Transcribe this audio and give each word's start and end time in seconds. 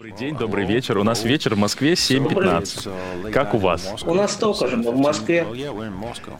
Добрый 0.00 0.16
день, 0.16 0.34
добрый 0.34 0.64
вечер. 0.64 0.96
У 0.96 1.04
нас 1.04 1.24
вечер 1.24 1.54
в 1.54 1.58
Москве 1.58 1.92
7.15. 1.92 3.32
Как 3.32 3.52
у 3.52 3.58
вас? 3.58 3.96
У 4.06 4.14
нас 4.14 4.32
столько 4.32 4.66
же, 4.66 4.78
мы 4.78 4.92
в 4.92 4.96
Москве. 4.96 5.46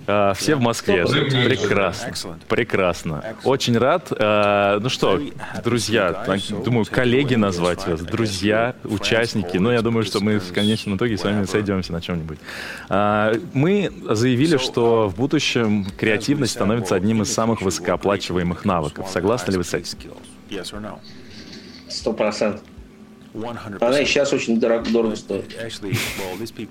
А, 0.07 0.33
все 0.33 0.55
в 0.55 0.63
Москве. 0.63 1.05
Прекрасно. 1.05 2.39
Прекрасно. 2.49 3.23
Очень 3.45 3.77
рад. 3.77 4.11
А, 4.19 4.81
ну 4.81 4.89
что, 4.89 5.21
друзья, 5.63 6.25
думаю, 6.65 6.87
коллеги 6.91 7.35
назвать 7.35 7.87
вас, 7.87 8.01
друзья, 8.01 8.77
участники. 8.85 9.59
Но 9.59 9.71
я 9.71 9.83
думаю, 9.83 10.07
что 10.07 10.21
мы 10.21 10.39
в 10.39 10.55
конечном 10.55 10.97
итоге 10.97 11.19
с 11.19 11.25
вами 11.25 11.45
сойдемся 11.45 11.93
на 11.93 12.01
чем-нибудь. 12.01 12.39
А, 12.89 13.35
мы 13.53 13.93
заявили, 14.09 14.57
что 14.57 15.07
в 15.07 15.17
будущем 15.17 15.85
креативность 15.99 16.53
становится 16.53 16.95
одним 16.95 17.21
из 17.21 17.31
самых 17.31 17.61
высокооплачиваемых 17.61 18.65
навыков. 18.65 19.11
Согласны 19.11 19.53
ли 19.53 19.59
вы 19.59 19.65
с 19.65 19.75
этим? 19.75 19.99
Сто 21.91 22.15
процентов. 22.15 22.63
Она 23.81 24.01
и 24.01 24.05
сейчас 24.05 24.33
очень 24.33 24.59
дорого, 24.59 24.91
дорого 24.91 25.17
стоит. 25.17 25.55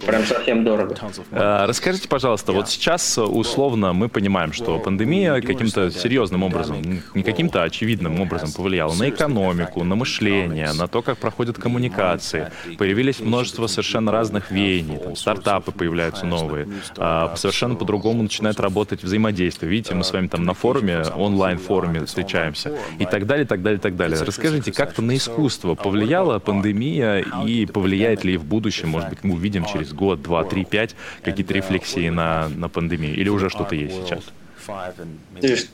Прям 0.06 0.26
совсем 0.26 0.64
дорого. 0.64 0.96
А, 1.32 1.66
расскажите, 1.66 2.08
пожалуйста, 2.08 2.52
вот 2.52 2.70
сейчас 2.70 3.18
условно 3.18 3.94
мы 3.94 4.10
понимаем, 4.10 4.52
что 4.52 4.78
пандемия 4.80 5.42
каким-то 5.42 5.90
серьезным 5.90 6.44
образом, 6.44 6.82
не 7.16 7.24
каким-то 7.24 7.64
очевидным 7.64 8.20
образом 8.20 8.52
повлияла 8.52 8.94
на 8.94 9.10
экономику, 9.10 9.84
на 9.84 9.96
мышление, 9.96 10.74
на 10.74 10.88
то, 10.88 11.02
как 11.02 11.18
проходят 11.18 11.58
коммуникации. 11.58 12.52
Появились 12.78 13.20
множество 13.20 13.68
совершенно 13.68 14.12
разных 14.12 14.52
веяний, 14.52 14.98
там, 14.98 15.16
стартапы 15.16 15.72
появляются 15.72 16.26
новые, 16.26 16.68
а, 16.98 17.34
совершенно 17.36 17.76
по-другому 17.76 18.24
начинает 18.24 18.60
работать 18.60 19.04
взаимодействие. 19.04 19.72
Видите, 19.72 19.96
мы 19.96 20.04
с 20.04 20.12
вами 20.12 20.28
там 20.28 20.44
на 20.44 20.54
форуме, 20.54 21.04
онлайн-форуме 21.16 22.06
встречаемся 22.06 22.78
и 22.98 23.06
так 23.06 23.26
далее, 23.26 23.46
так 23.46 23.62
далее, 23.62 23.80
так 23.80 23.96
далее. 23.96 24.20
Расскажите, 24.22 24.74
как-то 24.74 25.02
на 25.02 25.16
искусство 25.16 25.76
повлияло 25.76 26.40
пандемия 26.54 27.26
и 27.46 27.66
повлияет 27.66 28.24
ли 28.24 28.38
в 28.38 28.44
будущем, 28.46 28.90
может 28.90 29.10
быть, 29.10 29.24
мы 29.24 29.36
увидим 29.36 29.66
через 29.66 29.94
год, 29.94 30.22
два, 30.22 30.44
три, 30.44 30.66
пять 30.66 30.96
какие-то 31.22 31.54
рефлексии 31.54 32.10
на, 32.10 32.50
на 32.50 32.70
пандемию 32.70 33.16
или 33.16 33.30
уже 33.30 33.50
что-то 33.50 33.76
есть 33.76 33.96
сейчас? 34.06 34.24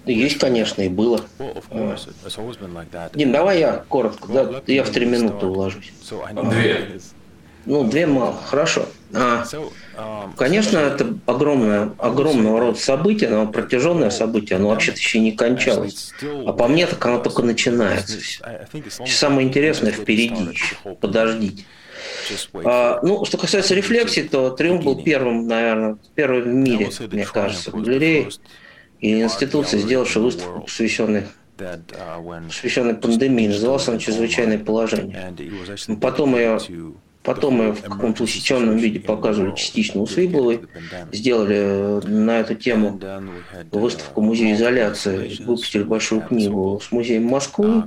Есть, 0.05 0.37
конечно, 0.39 0.81
и 0.81 0.89
было. 0.89 1.21
Дим, 3.13 3.31
давай 3.31 3.59
я 3.59 3.83
коротко, 3.89 4.27
да, 4.31 4.61
я 4.67 4.83
в 4.83 4.89
три 4.89 5.05
минуты 5.05 5.45
уложусь. 5.45 5.91
Две. 6.49 6.99
Ну, 7.65 7.83
две 7.83 8.05
мало, 8.05 8.37
хорошо. 8.45 8.85
А, 9.13 10.31
конечно, 10.37 10.77
это 10.77 11.17
огромное, 11.25 11.91
огромного 11.97 12.59
рода 12.59 12.79
событие, 12.79 13.29
но 13.29 13.47
протяженное 13.47 14.09
событие, 14.09 14.57
оно 14.57 14.69
вообще-то 14.69 14.97
еще 14.97 15.19
не 15.19 15.31
кончалось. 15.31 16.11
А 16.21 16.53
по 16.53 16.67
мне, 16.67 16.87
так 16.87 17.05
оно 17.05 17.19
только 17.19 17.43
начинается. 17.43 18.17
Все 18.19 19.07
самое 19.07 19.47
интересное 19.47 19.91
впереди 19.91 20.43
еще. 20.51 20.75
Подождите. 20.99 21.65
А, 22.63 22.99
ну, 23.03 23.25
что 23.25 23.37
касается 23.37 23.75
рефлексии, 23.75 24.21
то 24.21 24.49
Триумф 24.49 24.83
был 24.83 25.03
первым, 25.03 25.47
наверное, 25.47 25.97
первым 26.15 26.43
в 26.43 26.47
мире, 26.47 26.89
мне 27.11 27.25
кажется, 27.25 27.71
галереей 27.71 28.29
и 28.99 29.21
институции, 29.21 29.77
сделавшей 29.77 30.21
выставку, 30.21 30.61
посвященной 30.61 31.25
посвященной 31.57 32.95
пандемии. 32.95 33.47
Назывался 33.47 33.91
он 33.91 33.99
«Чрезвычайное 33.99 34.59
положение». 34.59 35.33
Потом 36.01 36.35
ее 36.35 36.59
Потом 37.25 37.55
мы 37.55 37.71
в 37.71 37.81
каком-то 37.81 38.23
усеченном 38.23 38.77
виде 38.77 38.99
показывали 38.99 39.55
частично 39.55 40.01
у 40.01 40.07
Свибловой, 40.07 40.61
сделали 41.11 41.57
э, 41.57 42.01
на 42.07 42.39
эту 42.39 42.55
тему 42.55 42.99
выставку 43.71 44.21
музея 44.21 44.53
изоляции, 44.55 45.43
выпустили 45.43 45.83
большую 45.83 46.21
книгу 46.21 46.79
с 46.83 46.91
музеем 46.91 47.23
Москвы. 47.25 47.83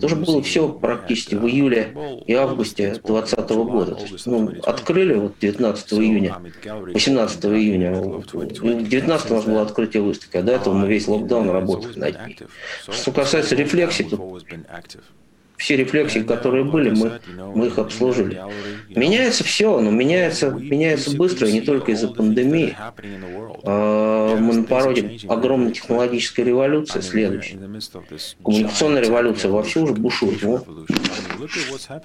Тоже 0.00 0.16
было 0.16 0.42
все 0.42 0.68
практически 0.68 1.34
в 1.34 1.46
июле 1.46 1.94
и 2.26 2.34
августе 2.34 2.90
2020 3.04 3.50
года. 3.50 3.94
То 3.94 4.04
есть, 4.04 4.26
ну, 4.26 4.52
открыли 4.62 5.14
вот 5.14 5.34
19 5.40 5.92
июня, 5.94 6.36
18 6.64 7.44
июня. 7.46 8.22
19 8.34 9.30
у 9.30 9.34
нас 9.34 9.44
было 9.44 9.62
открытие 9.62 10.02
выставки, 10.02 10.36
а 10.36 10.42
до 10.42 10.52
этого 10.52 10.74
мы 10.74 10.88
весь 10.88 11.08
локдаун 11.08 11.48
работали 11.48 11.98
над 11.98 12.26
ней. 12.26 12.38
Что 12.90 13.12
касается 13.12 13.54
рефлексии, 13.54 14.02
то 14.02 14.38
все 15.56 15.76
рефлексии, 15.76 16.20
которые 16.20 16.64
были, 16.64 16.90
мы, 16.90 17.20
мы 17.54 17.66
их 17.68 17.78
обслужили. 17.78 18.40
Меняется 18.88 19.44
все, 19.44 19.80
но 19.80 19.90
меняется, 19.90 20.50
меняется 20.50 21.16
быстро, 21.16 21.48
и 21.48 21.52
не 21.52 21.60
только 21.60 21.92
из-за 21.92 22.08
пандемии. 22.08 22.76
Мы 23.64 24.52
на 24.54 24.64
породе 24.64 25.18
огромной 25.28 25.72
технологической 25.72 26.44
революции 26.44 27.00
следующей. 27.00 27.58
Коммуникационная 28.44 29.02
революция 29.02 29.50
вовсю 29.50 29.84
уже 29.84 29.94
бушует. 29.94 30.42
Вот. 30.42 30.66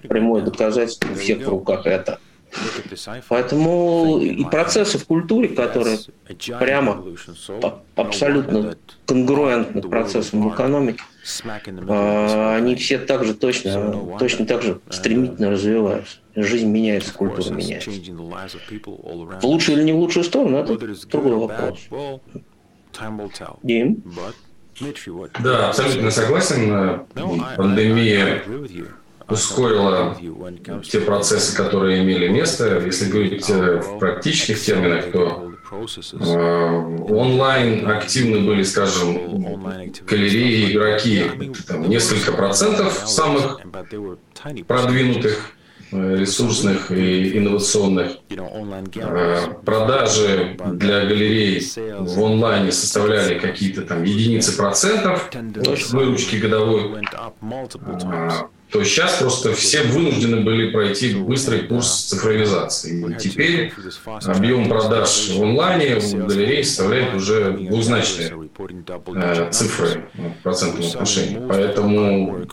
Прямое 0.08 0.42
доказательство 0.42 1.12
у 1.12 1.16
всех 1.16 1.40
в 1.40 1.50
руках 1.50 1.86
это. 1.86 2.20
Поэтому 3.28 4.20
и 4.20 4.44
процессы 4.46 4.98
в 4.98 5.06
культуре, 5.06 5.50
которые 5.50 6.00
прямо 6.60 7.04
абсолютно 7.96 8.76
конгруентны 9.06 9.82
процессам 9.82 10.42
в 10.48 10.54
экономике, 10.54 11.02
а, 11.88 12.56
они 12.56 12.76
все 12.76 12.98
также 12.98 13.34
точно, 13.34 14.18
точно 14.20 14.46
так 14.46 14.62
же 14.64 14.80
стремительно 14.90 15.52
развиваются. 15.52 16.18
Жизнь 16.36 16.68
меняется, 16.68 17.14
культура 17.14 17.54
меняется. 17.54 17.92
В 19.42 19.44
лучшую 19.46 19.78
или 19.78 19.84
не 19.86 19.94
в 19.94 19.98
лучшую 19.98 20.24
сторону, 20.24 20.58
это 20.58 20.78
другой 21.08 21.36
вопрос. 21.36 21.80
Дим? 23.64 24.04
Да, 25.44 25.70
абсолютно 25.70 26.09
согласен. 26.12 27.02
Пандемия 27.58 28.44
ускорила 29.29 30.17
те 30.90 31.00
процессы, 31.01 31.56
которые 31.56 32.03
имели 32.03 32.28
место. 32.28 32.81
Если 32.85 33.09
говорить 33.09 33.50
э, 33.50 33.78
в 33.78 34.00
практических 34.00 34.59
терминах, 34.62 35.12
то 35.12 35.51
э, 35.72 36.95
онлайн 37.09 37.88
активны 37.88 38.40
были, 38.40 38.63
скажем, 38.63 39.67
галереи, 40.06 40.72
игроки, 40.72 41.23
там, 41.67 41.90
несколько 41.90 42.31
процентов 42.31 43.03
самых 43.06 43.59
продвинутых 44.67 45.51
э, 45.91 46.16
ресурсных 46.17 46.91
и 46.91 47.38
инновационных. 47.38 48.17
Продажи 49.63 50.57
для 50.73 51.06
галерей 51.06 51.61
в 52.00 52.23
онлайне 52.23 52.72
составляли 52.72 53.38
какие-то 53.38 53.84
там 53.84 54.03
единицы 54.03 54.57
процентов 54.57 55.29
выручки 55.91 56.38
годовой 56.38 56.96
то 58.72 58.84
сейчас 58.84 59.18
просто 59.18 59.53
все 59.53 59.81
вынуждены 59.84 60.41
были 60.41 60.69
пройти 60.69 61.16
быстрый 61.16 61.62
курс 61.62 62.03
цифровизации. 62.06 63.12
И 63.12 63.16
теперь 63.18 63.74
объем 64.25 64.69
продаж 64.69 65.30
в 65.30 65.41
онлайне 65.41 65.96
у 65.96 66.28
галерей 66.28 66.63
составляет 66.63 67.16
уже 67.16 67.52
двузначные 67.53 68.29
э, 68.29 69.50
цифры 69.52 70.09
в 70.13 70.44
процентном 70.44 70.88
отношении. 70.88 71.41
Поэтому 71.47 72.46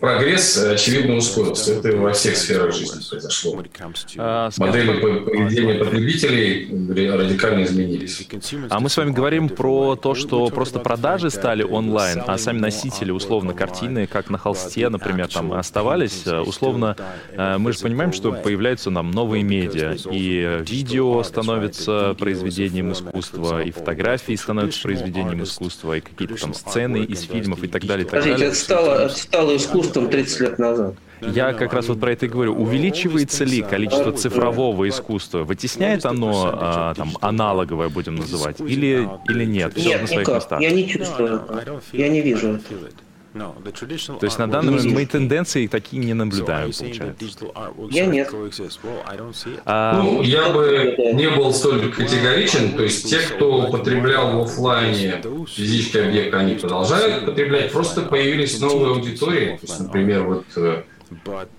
прогресс, 0.00 0.56
очевидно, 0.56 1.16
ускорился. 1.16 1.74
Это 1.74 1.96
во 1.96 2.12
всех 2.12 2.36
сферах 2.36 2.74
жизни 2.74 3.02
произошло. 3.10 3.60
А, 4.18 4.50
Модели 4.56 5.00
поведения 5.00 5.74
потребителей 5.74 7.10
радикально 7.10 7.64
изменились. 7.64 8.28
А 8.70 8.78
мы 8.78 8.88
с 8.88 8.96
вами 8.96 9.10
говорим 9.10 9.48
про 9.48 9.96
то, 9.96 10.14
что 10.14 10.48
просто 10.50 10.78
продажи 10.78 11.30
стали 11.30 11.64
онлайн, 11.64 12.22
а 12.24 12.38
сами 12.38 12.58
носители, 12.58 13.10
условно, 13.10 13.52
картины, 13.52 14.06
как 14.06 14.30
на 14.30 14.38
холсте, 14.44 14.88
например, 14.88 15.28
там 15.28 15.52
оставались, 15.52 16.26
условно, 16.26 16.96
мы 17.58 17.72
же 17.72 17.78
понимаем, 17.80 18.12
что 18.12 18.32
появляются 18.32 18.90
нам 18.90 19.10
новые 19.10 19.42
медиа, 19.42 19.96
и 20.10 20.62
видео 20.68 21.22
становится 21.22 22.14
произведением 22.18 22.92
искусства, 22.92 23.62
и 23.62 23.70
фотографии 23.70 24.34
становятся 24.34 24.82
произведением 24.82 25.42
искусства, 25.42 25.96
и 25.96 26.00
какие-то 26.00 26.36
там 26.36 26.54
сцены 26.54 26.98
из 26.98 27.22
фильмов 27.22 27.62
и 27.62 27.68
так 27.68 27.84
далее. 27.86 28.06
И 28.06 28.08
так 28.08 28.22
далее. 28.22 28.48
это 28.48 28.56
стало, 28.56 29.04
это 29.06 29.14
стало 29.14 29.56
искусством 29.56 30.08
30 30.10 30.40
лет 30.40 30.58
назад. 30.58 30.94
Я 31.20 31.52
как 31.52 31.72
раз 31.72 31.88
вот 31.88 32.00
про 32.00 32.12
это 32.12 32.26
и 32.26 32.28
говорю. 32.28 32.54
Увеличивается 32.54 33.44
ли 33.44 33.62
количество 33.62 34.12
цифрового 34.12 34.88
искусства? 34.88 35.44
Вытесняет 35.44 36.04
оно 36.04 36.50
а, 36.52 36.94
там 36.94 37.16
аналоговое, 37.20 37.88
будем 37.88 38.16
называть, 38.16 38.60
или, 38.60 39.08
или 39.28 39.44
нет? 39.44 39.74
Все 39.74 39.90
нет, 39.90 40.02
на 40.02 40.06
своих 40.06 40.28
никак. 40.28 40.34
местах. 40.36 40.60
Я 40.60 40.70
не 40.70 40.88
чувствую. 40.88 41.42
Я 41.92 42.08
не 42.08 42.20
вижу 42.20 42.48
это. 42.54 42.74
То 43.34 44.26
есть 44.26 44.38
на 44.38 44.48
данный 44.48 44.72
момент 44.74 44.94
мы 44.94 45.06
тенденции 45.06 45.66
такие 45.66 46.02
не 46.04 46.14
наблюдаем, 46.14 46.70
получается. 46.72 47.24
Я 47.90 48.06
нет. 48.06 48.32
А... 49.64 50.00
Ну, 50.00 50.22
я 50.22 50.50
бы 50.50 50.94
не 51.14 51.28
был 51.28 51.52
столь 51.52 51.90
категоричен. 51.92 52.76
То 52.76 52.84
есть 52.84 53.10
те, 53.10 53.18
кто 53.18 53.66
употреблял 53.66 54.38
в 54.38 54.42
офлайне 54.42 55.20
физический 55.48 55.98
объект, 55.98 56.34
они 56.34 56.54
продолжают 56.54 57.26
потреблять. 57.26 57.72
Просто 57.72 58.02
появились 58.02 58.60
новые 58.60 58.94
аудитории. 58.94 59.56
То 59.56 59.66
есть, 59.66 59.80
например, 59.80 60.22
вот 60.22 60.44
э, 60.56 60.82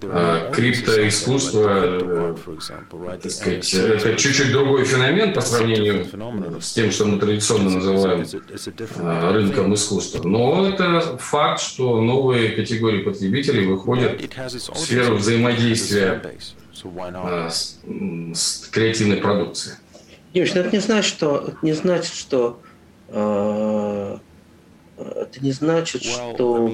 а, 0.04 0.52
криптоискусство, 0.52 1.70
э, 1.70 2.36
так 3.22 3.32
сказать, 3.32 3.74
это 3.74 4.16
чуть-чуть 4.16 4.52
другой 4.52 4.86
феномен 4.86 5.34
по 5.34 5.42
сравнению 5.42 6.06
с 6.62 6.74
тем, 6.74 6.92
что 6.92 7.06
мы 7.06 7.20
традиционно 7.20 7.70
называем 7.70 8.26
а, 9.00 9.32
рынком 9.34 9.74
искусства. 9.74 10.28
Но 10.28 10.68
это 10.68 11.18
факт, 11.18 11.62
что 11.62 12.02
новые 12.02 12.50
категории 12.50 13.04
потребителей 13.04 13.66
выходят 13.66 14.20
в 14.20 14.78
сферу 14.78 15.16
взаимодействия 15.18 16.22
а, 17.14 17.50
с, 17.50 17.80
с 18.34 18.68
креативной 18.72 19.18
продукцией. 19.18 19.78
Юрий, 20.34 20.52
это 20.52 20.72
не 20.72 20.80
значит, 20.80 21.06
что, 21.06 21.54
не 21.62 21.74
значит, 21.74 22.14
что 22.14 22.60
это 24.98 25.40
не 25.42 25.52
значит, 25.52 26.04
что 26.04 26.70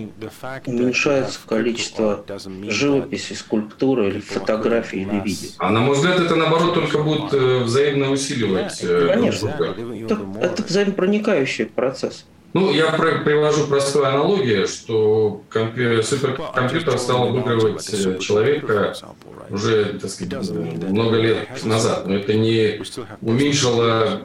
уменьшается 0.66 1.40
количество 1.46 2.24
живописи, 2.68 3.34
скульптуры 3.34 4.10
или 4.10 4.20
фотографий 4.20 5.02
или 5.02 5.20
видео. 5.20 5.50
А 5.58 5.70
на 5.70 5.80
мой 5.80 5.96
взгляд, 5.96 6.20
это 6.20 6.36
наоборот 6.36 6.74
только 6.74 7.00
будет 7.00 7.34
э, 7.34 7.64
взаимно 7.64 8.12
усиливать. 8.12 8.80
Э, 8.84 9.10
Конечно. 9.14 9.50
Это, 9.50 10.20
это 10.40 10.64
взаимопроникающий 10.64 11.66
процесс. 11.66 12.26
Ну, 12.54 12.72
я 12.72 12.92
привожу 12.92 13.68
простую 13.68 14.06
аналогию, 14.06 14.68
что 14.68 15.42
компью... 15.50 16.04
суперкомпьютер 16.04 16.98
стал 16.98 17.30
обыгрывать 17.30 17.90
э, 17.94 18.20
человека 18.20 18.94
уже, 19.50 19.98
так 20.00 20.10
сказать, 20.10 20.50
много 20.50 21.18
лет 21.18 21.64
назад. 21.64 22.08
Но 22.08 22.16
это 22.16 22.34
не 22.34 22.82
уменьшило 23.22 24.22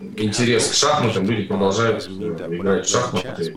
интерес 0.00 0.68
к 0.68 0.74
шахматам, 0.74 1.26
люди 1.28 1.42
продолжают 1.48 2.06
э, 2.08 2.10
играть 2.56 2.86
в 2.86 2.90
шахматы, 2.90 3.52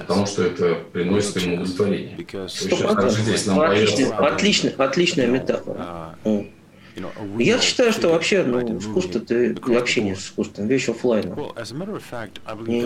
потому 0.00 0.26
что 0.26 0.42
это 0.44 0.74
приносит 0.92 1.36
им 1.38 1.54
удовлетворение. 1.54 2.16
Отличная, 3.70 4.16
отличная, 4.18 4.74
отличная 4.76 5.26
метафора. 5.26 6.18
Я 7.38 7.60
считаю, 7.60 7.92
что 7.92 8.08
вообще 8.08 8.44
ну, 8.44 8.78
искусство 8.78 9.18
это 9.18 9.78
общение 9.78 10.14
с 10.16 10.26
искусством, 10.26 10.66
вещь 10.68 10.88
офлайновая. 10.88 11.52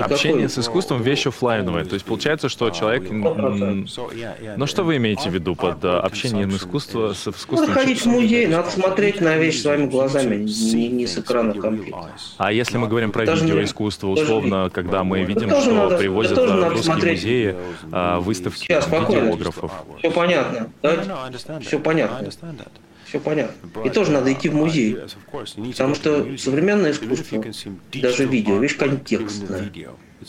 Общение 0.03 0.49
с 0.49 0.59
искусством 0.59 1.03
вещь 1.03 1.27
офлайновая. 1.27 1.85
То 1.85 1.95
есть 1.95 2.07
получается, 2.07 2.49
что 2.49 2.71
человек... 2.71 3.11
Ну 3.11 4.67
что 4.67 4.85
вы 4.85 4.97
имеете 4.97 5.31
в 5.31 5.35
виду 5.35 5.55
под 5.55 5.85
э, 5.85 5.89
общением 5.89 6.51
искусства 6.51 7.13
с 7.13 7.29
искусством? 7.29 7.69
Надо 7.69 7.73
ходить 7.73 8.03
в 8.03 8.07
музей, 8.07 8.47
надо 8.47 8.71
смотреть 8.71 9.21
на 9.21 9.37
вещь 9.37 9.61
своими 9.63 9.87
глазами, 9.87 10.37
не, 10.37 10.89
не 10.89 11.07
с 11.07 11.19
экрана 11.19 11.55
компьютера. 11.55 12.13
А 12.39 12.53
если 12.53 12.79
мы 12.79 12.89
говорим 12.89 13.13
про 13.13 13.25
видеоискусство, 13.25 14.09
условно, 14.09 14.71
когда 14.73 15.05
мы 15.05 15.23
видим, 15.25 15.51
что 15.51 15.73
надо, 15.73 15.99
привозят 15.99 16.39
в 16.39 16.69
русские 16.69 17.13
музеи 17.13 17.57
а, 17.93 18.21
выставки 18.21 18.59
Сейчас, 18.59 18.87
видеографов? 18.87 19.73
Все 19.99 20.11
понятно. 20.11 20.71
Давайте. 20.83 21.11
Все 21.61 21.79
понятно 21.79 22.31
все 23.09 23.21
понятно. 23.21 23.69
И 23.85 23.91
тоже 23.91 24.13
надо 24.13 24.33
идти 24.33 24.49
в 24.49 24.55
музей, 24.55 24.97
потому 25.33 25.95
что 25.95 26.37
современное 26.37 26.93
искусство, 26.93 27.43
даже 27.95 28.27
видео, 28.27 28.59
вещь 28.59 28.77
контекстная. 28.77 29.71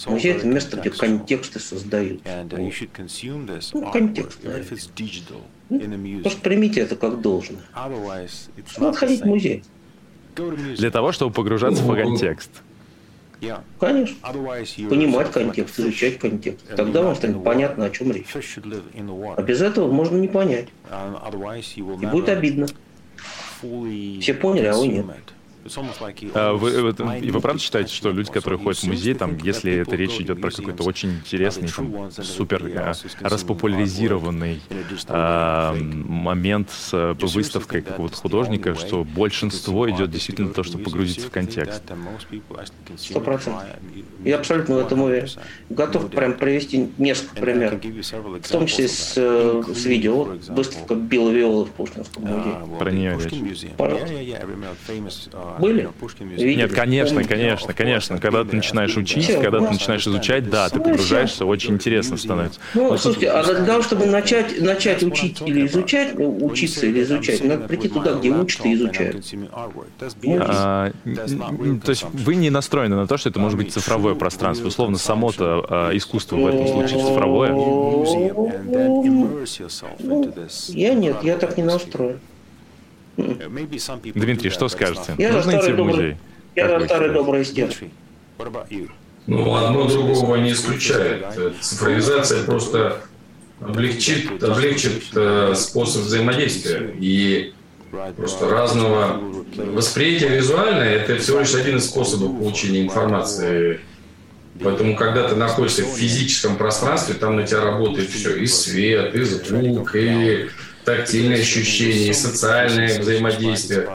Музей– 0.05 0.33
это 0.35 0.47
место, 0.47 0.77
где 0.77 0.89
контексты 0.91 1.59
создают. 1.59 2.21
Ну, 2.23 3.91
контекст, 3.91 4.39
Просто 6.21 6.41
примите 6.41 6.81
это 6.81 6.95
как 6.95 7.21
должное. 7.21 7.61
Надо 8.77 8.97
ходить 8.97 9.21
в 9.21 9.25
музей. 9.25 9.63
Для 10.35 10.91
того, 10.91 11.11
чтобы 11.11 11.33
погружаться 11.33 11.83
в 11.83 11.93
контекст. 11.95 12.51
Конечно. 13.79 14.17
Понимать 14.89 15.31
контекст, 15.31 15.79
изучать 15.79 16.19
контекст. 16.19 16.65
Тогда 16.75 17.01
вам 17.01 17.15
станет 17.15 17.43
понятно, 17.43 17.85
о 17.85 17.89
чем 17.89 18.11
речь. 18.11 18.27
А 19.37 19.41
без 19.41 19.61
этого 19.61 19.91
можно 19.91 20.17
не 20.17 20.27
понять. 20.27 20.67
И 21.75 22.05
будет 22.05 22.29
обидно. 22.29 22.67
Все 23.61 24.33
поняли, 24.33 24.65
а 24.67 24.73
вы 24.73 24.87
нет. 24.87 25.05
А 26.33 26.53
вы, 26.53 26.81
вы, 26.81 26.93
вы 27.31 27.41
правда 27.41 27.61
считаете, 27.61 27.93
что 27.93 28.11
люди, 28.11 28.31
которые 28.31 28.59
ходят 28.59 28.79
в 28.81 28.87
музей, 28.87 29.13
там, 29.13 29.37
если 29.43 29.71
это 29.73 29.95
речь 29.95 30.19
идет 30.19 30.41
про 30.41 30.51
какой-то 30.51 30.83
очень 30.83 31.11
интересный, 31.11 31.67
там, 31.69 32.11
супер 32.11 32.63
а, 32.75 32.93
распопуляризированный 33.21 34.61
а, 35.07 35.75
момент 35.75 36.69
с 36.71 36.89
а, 36.93 37.13
выставкой 37.19 37.81
какого-то 37.81 38.15
художника, 38.17 38.75
что 38.75 39.03
большинство 39.03 39.89
идет 39.89 40.11
действительно 40.11 40.49
то, 40.53 40.63
чтобы 40.63 40.83
погрузиться 40.85 41.27
в 41.27 41.31
контекст? 41.31 41.81
Сто 42.97 43.19
процентов. 43.21 43.63
Я 44.23 44.37
абсолютно 44.37 44.75
в 44.75 44.79
этом 44.79 45.01
уверен. 45.01 45.27
Готов 45.69 46.09
прям 46.11 46.33
привести 46.33 46.89
несколько 46.97 47.35
примеров, 47.41 47.81
в 48.43 48.51
том 48.51 48.65
числе 48.67 48.87
с, 48.87 49.13
э, 49.17 49.63
с 49.73 49.85
видео. 49.85 50.23
выставка 50.49 50.95
Билла 50.95 51.29
Виола 51.31 51.65
в 51.65 51.71
Пушкинском 51.71 52.23
музее. 52.25 52.77
Про 52.79 52.91
нее 52.91 53.11
речь. 53.23 53.33
Пожалуйста. 53.77 54.13
Были? 55.59 55.89
Нет, 56.37 56.73
конечно, 56.73 57.23
конечно, 57.23 57.73
конечно. 57.73 58.17
Когда 58.19 58.43
ты 58.43 58.55
начинаешь 58.55 58.95
учить, 58.95 59.31
когда 59.41 59.59
ты 59.59 59.71
начинаешь 59.71 60.07
изучать, 60.07 60.49
да, 60.49 60.69
ты 60.69 60.79
погружаешься, 60.79 61.45
очень 61.45 61.75
интересно 61.75 62.17
становится. 62.17 62.59
Ну, 62.73 62.97
слушайте, 62.97 63.29
а 63.29 63.43
для 63.43 63.65
того, 63.65 63.81
чтобы 63.81 64.05
начать, 64.05 64.61
начать 64.61 65.03
учить 65.03 65.41
или 65.45 65.65
изучать, 65.65 66.17
ну, 66.17 66.45
учиться 66.45 66.85
или 66.85 67.03
изучать, 67.03 67.43
надо 67.43 67.67
прийти 67.67 67.89
туда, 67.89 68.13
где 68.13 68.29
учат 68.29 68.65
и 68.65 68.73
изучают. 68.73 69.25
А, 70.39 70.91
то 71.83 71.89
есть 71.89 72.05
вы 72.13 72.35
не 72.35 72.49
настроены 72.49 72.95
на 72.95 73.07
то, 73.07 73.17
что 73.17 73.29
это 73.29 73.39
может 73.39 73.57
быть 73.57 73.73
цифровое 73.73 74.15
пространство. 74.15 74.67
Условно, 74.67 74.97
само-то 74.97 75.65
а, 75.69 75.95
искусство 75.95 76.37
в 76.37 76.47
этом 76.47 76.67
случае 76.67 76.99
цифровое. 76.99 77.51
Ну, 79.99 80.33
я 80.69 80.93
нет, 80.93 81.17
я 81.23 81.37
так 81.37 81.57
не 81.57 81.63
настроен. 81.63 82.19
Дмитрий, 84.15 84.49
что 84.49 84.69
скажете? 84.69 85.15
Я 85.17 85.33
Нужно 85.33 85.59
идти 85.59 85.71
в 85.71 85.77
музей? 85.77 86.17
Я 86.55 86.79
за 86.79 86.85
старый 86.85 87.13
добрый 87.13 87.45
стиль. 87.45 87.75
Ну, 89.27 89.55
одно 89.55 89.87
другого 89.87 90.37
не 90.37 90.51
исключает. 90.51 91.25
Цифровизация 91.61 92.43
просто 92.43 93.01
облегчит, 93.61 94.43
облегчит 94.43 95.03
э, 95.15 95.53
способ 95.55 96.03
взаимодействия. 96.03 96.95
И 96.99 97.53
просто 98.15 98.49
разного 98.49 99.21
восприятия 99.55 100.29
визуальное– 100.29 100.89
это 100.95 101.17
всего 101.17 101.39
лишь 101.39 101.53
один 101.53 101.77
из 101.77 101.85
способов 101.85 102.37
получения 102.39 102.81
информации. 102.81 103.81
Поэтому, 104.61 104.95
когда 104.95 105.27
ты 105.27 105.35
находишься 105.35 105.83
в 105.83 105.95
физическом 105.95 106.57
пространстве, 106.57 107.15
там 107.15 107.35
на 107.35 107.43
тебя 107.43 107.61
работает 107.61 108.09
все, 108.09 108.35
и 108.35 108.45
свет, 108.45 109.15
и 109.15 109.21
звук, 109.21 109.95
и 109.95 110.49
тактильные 110.85 111.41
ощущения, 111.41 112.09
и 112.09 112.13
социальное 112.13 112.99
взаимодействие. 112.99 113.89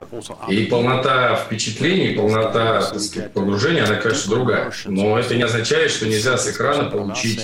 И 0.49 0.64
полнота 0.67 1.37
впечатлений, 1.37 2.14
полнота 2.14 2.83
сказать, 2.83 3.33
погружения, 3.33 3.85
она, 3.85 3.97
конечно, 3.97 4.31
другая. 4.31 4.73
Но 4.85 5.19
это 5.19 5.35
не 5.35 5.43
означает, 5.43 5.91
что 5.91 6.07
нельзя 6.07 6.37
с 6.37 6.50
экрана 6.50 6.91
получить 6.91 7.43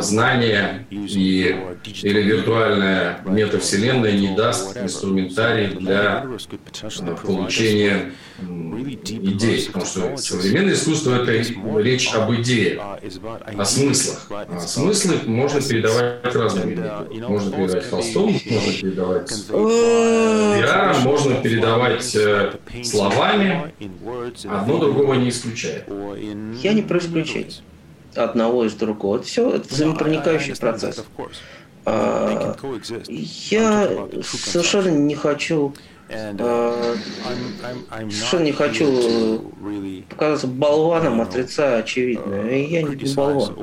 знание 0.00 0.86
и, 0.90 1.56
или 2.02 2.22
виртуальная 2.22 3.20
метавселенная 3.24 4.12
не 4.12 4.34
даст 4.36 4.76
инструментарий 4.76 5.74
для 5.76 6.24
э, 6.24 7.16
получения 7.24 8.12
идей. 8.40 9.66
Потому 9.66 9.86
что 9.86 10.16
современное 10.16 10.74
искусство– 10.74 11.14
это 11.22 11.32
речь 11.32 12.12
об 12.14 12.32
идее, 12.34 12.80
о 12.80 13.64
смыслах. 13.64 14.26
А 14.30 14.60
смыслы 14.60 15.16
можно 15.26 15.60
передавать 15.60 16.34
разными 16.34 16.74
методами. 16.74 17.26
Можно 17.26 17.56
передавать 17.56 17.90
холстом, 17.90 18.32
можно 18.32 18.72
передавать 18.80 19.46
пиаром, 19.48 21.00
можно 21.02 21.34
передавать 21.36 22.16
э, 22.16 22.52
словами. 22.82 23.72
Одно 24.44 24.78
другого 24.78 25.14
не 25.14 25.28
исключает. 25.28 25.84
Я 26.62 26.72
не 26.72 26.82
про 26.82 26.98
исключение 26.98 27.62
одного 28.14 28.64
из 28.64 28.74
другого. 28.74 29.22
все 29.22 29.50
это 29.50 29.68
взаимопроникающий 29.68 30.56
процесс. 30.56 31.04
А, 31.84 32.54
я 33.50 33.88
совершенно 34.22 34.90
не 34.90 35.16
хочу 35.16 35.74
а, 36.08 36.94
совершенно 37.90 38.44
не 38.44 38.52
хочу 38.52 39.52
показаться 40.08 40.46
болваном, 40.46 41.20
отрицая 41.20 41.80
очевидное. 41.80 42.58
Я 42.58 42.82
не 42.82 43.14
болван. 43.14 43.56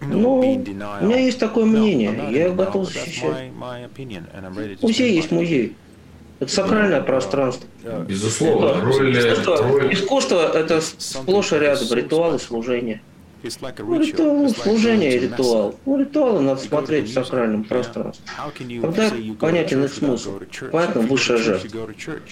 Но 0.00 0.38
у 0.38 0.42
меня 0.42 1.18
есть 1.18 1.38
такое 1.38 1.64
мнение, 1.64 2.18
я 2.30 2.50
готов 2.50 2.86
защищать. 2.86 3.50
Музей 4.82 5.14
есть 5.14 5.30
музей. 5.30 5.76
Это 6.40 6.52
сакральное 6.52 7.00
пространство. 7.00 7.68
Безусловно. 8.08 8.80
Роль, 8.80 9.16
искусство, 9.16 9.56
роль... 9.56 9.94
искусство– 9.94 10.52
это 10.54 10.80
сплошь 10.80 11.52
и 11.52 11.56
рядом 11.56 11.96
ритуалы 11.96 12.38
служения. 12.40 13.00
Ну, 13.78 14.00
ритуал, 14.00 14.48
служение 14.50 15.16
и 15.16 15.18
ритуал. 15.20 15.78
Ну, 15.84 15.98
ритуалы 15.98 16.40
надо 16.40 16.60
смотреть 16.60 17.10
в 17.10 17.12
сакральном 17.12 17.64
пространстве. 17.64 18.24
Когда 18.80 19.10
понятен 19.38 19.84
их 19.84 19.92
смысл, 19.92 20.40
понятно 20.72 21.02
высшая 21.02 21.36
жертва, 21.36 21.90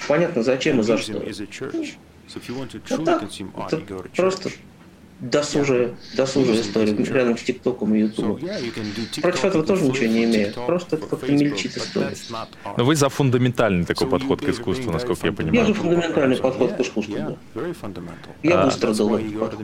понятно 0.09 0.43
зачем 0.43 0.81
и 0.81 0.83
за 0.83 0.97
что. 0.97 1.23
Вот 2.91 3.05
так, 3.05 3.23
это 3.25 4.09
просто 4.17 4.51
досужая, 5.23 5.95
досужая 6.17 6.61
история 6.61 6.95
рядом 6.95 7.39
с 7.39 7.43
ТикТоком 7.43 7.95
и 7.95 8.01
Ютубом. 8.01 8.41
Против 9.23 9.45
этого 9.45 9.65
тоже 9.65 9.85
ничего 9.85 10.07
не 10.07 10.25
имеет. 10.25 10.55
Просто 10.55 10.97
это 10.97 11.07
как-то 11.07 11.33
мельчит 11.33 11.77
историю. 11.77 12.17
Но 12.77 12.85
вы 12.85 12.97
за 12.97 13.09
фундаментальный 13.09 13.85
такой 13.85 14.09
подход 14.09 14.41
к 14.41 14.49
искусству, 14.49 14.91
насколько 14.91 15.27
я 15.27 15.33
понимаю. 15.33 15.61
Я 15.61 15.65
за 15.67 15.75
фундаментальный 15.75 16.37
подход 16.37 16.73
к 16.73 16.81
искусству, 16.81 17.15
да. 17.15 17.37
Я 18.43 18.65
выстрадал 18.65 19.17
этот 19.17 19.61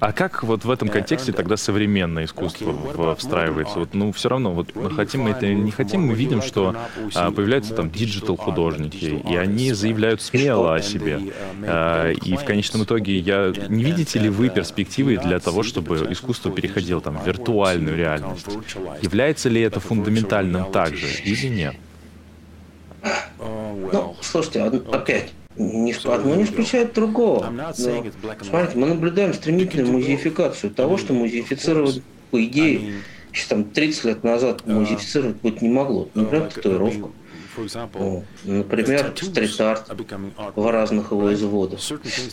А 0.00 0.12
как 0.12 0.42
вот 0.42 0.64
в 0.64 0.70
этом 0.70 0.88
контексте 0.88 1.32
тогда 1.32 1.56
современное 1.56 2.26
искусство 2.26 3.16
встраивается? 3.16 3.78
Вот, 3.80 3.94
ну, 3.94 4.12
все 4.12 4.28
равно, 4.28 4.52
вот 4.52 4.74
мы 4.74 4.90
хотим 4.90 5.22
мы 5.22 5.30
это 5.30 5.46
не 5.46 5.70
хотим, 5.70 6.02
мы 6.02 6.14
видим, 6.14 6.42
что 6.42 6.76
а, 7.14 7.30
появляются 7.30 7.74
там 7.74 7.90
digital-художники, 7.90 9.22
и 9.28 9.36
они 9.36 9.72
заявляют 9.72 10.20
смело 10.20 10.74
о 10.74 10.82
себе. 10.82 11.32
А, 11.62 12.12
и 12.12 12.36
в 12.36 12.44
конечном 12.44 12.84
итоге, 12.84 13.18
я 13.18 13.52
не 13.68 13.84
видите 13.84 14.18
ли 14.18 14.28
вы 14.28 14.50
перспективы 14.50 14.97
перспективой 14.98 15.16
для 15.16 15.38
того, 15.38 15.62
чтобы 15.62 16.08
искусство 16.10 16.50
переходило 16.50 17.00
там, 17.00 17.18
в 17.18 17.26
виртуальную 17.26 17.96
реальность. 17.96 18.46
Является 19.02 19.48
ли 19.48 19.60
это 19.60 19.80
фундаментальным 19.80 20.70
также 20.70 21.06
или 21.24 21.48
нет? 21.48 21.76
Ну, 23.40 24.16
слушайте, 24.20 24.62
опять, 24.62 25.32
не, 25.56 25.92
одно 25.92 26.34
не 26.34 26.44
исключает 26.44 26.92
другого. 26.92 27.48
Но, 27.50 27.72
смотрите, 27.72 28.78
мы 28.78 28.86
наблюдаем 28.88 29.32
стремительную 29.32 29.92
музеификацию 29.92 30.70
того, 30.70 30.98
что 30.98 31.14
музеифицировать, 31.14 32.02
по 32.30 32.44
идее, 32.44 33.02
еще 33.32 33.48
там 33.48 33.64
30 33.64 34.04
лет 34.04 34.24
назад 34.24 34.66
музеифицировать 34.66 35.36
быть 35.36 35.62
не 35.62 35.68
могло. 35.68 36.08
Например, 36.14 36.50
татуировку. 36.52 37.12
Ну, 37.98 38.24
например, 38.44 39.14
стрит-арт 39.16 39.90
в 40.56 40.70
разных 40.70 41.10
его 41.12 41.32
изводах. 41.34 41.80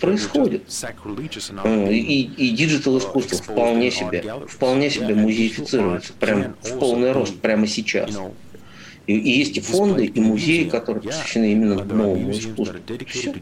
Происходит. 0.01 0.63
И, 1.89 2.21
и 2.37 2.49
digital 2.51 2.97
искусство 2.99 3.37
вполне 3.37 3.91
себе, 3.91 4.23
вполне 4.47 4.89
себе 4.89 5.15
музеифицируется, 5.15 6.13
прям 6.19 6.55
в 6.61 6.77
полный 6.79 7.11
рост 7.11 7.39
прямо 7.39 7.67
сейчас. 7.67 8.11
И, 9.07 9.13
и 9.15 9.29
есть 9.37 9.55
и 9.57 9.61
фонды, 9.61 10.05
и 10.05 10.19
музеи, 10.19 10.63
которые 10.67 11.03
посвящены 11.03 11.51
именно 11.51 11.75
новому 11.83 12.31
искусству. 12.31 12.75
Все. 13.07 13.33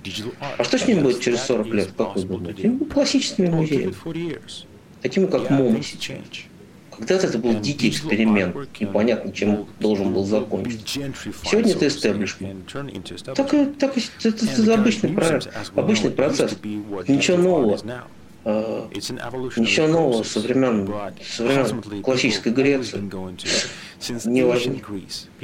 А 0.57 0.63
что 0.65 0.77
с 0.77 0.87
ним 0.87 1.03
будет 1.03 1.21
через 1.21 1.41
40 1.43 1.67
лет, 1.67 1.89
как 1.97 2.15
вы 2.15 2.23
думаете? 2.23 2.69
Классическими 2.93 3.47
музеями. 3.49 3.93
Такими, 5.01 5.25
как 5.27 5.49
MoMA 5.49 5.81
сейчас. 5.83 6.17
Когда-то 6.97 7.27
это 7.27 7.37
был 7.37 7.59
дикий 7.59 7.89
эксперимент, 7.89 8.55
непонятно, 8.79 9.31
чем 9.31 9.67
должен 9.79 10.13
был 10.13 10.25
закончиться. 10.25 10.99
Сегодня 11.43 11.71
это 11.73 11.87
истеблишмент. 11.87 12.71
Так, 13.35 13.49
так, 13.79 13.97
это, 13.97 14.27
это, 14.29 14.45
это 14.45 14.73
обычный, 14.73 15.09
процесс, 15.09 15.49
обычный 15.75 16.11
процесс. 16.11 16.51
Ничего 17.07 17.37
нового. 17.37 17.79
Ничего 18.45 19.87
нового 19.87 20.23
со 20.23 20.39
времен, 20.41 20.85
со 21.25 21.43
времен 21.43 22.01
классической 22.03 22.51
Греции 22.51 22.99
не 24.25 24.43
возник. 24.43 24.85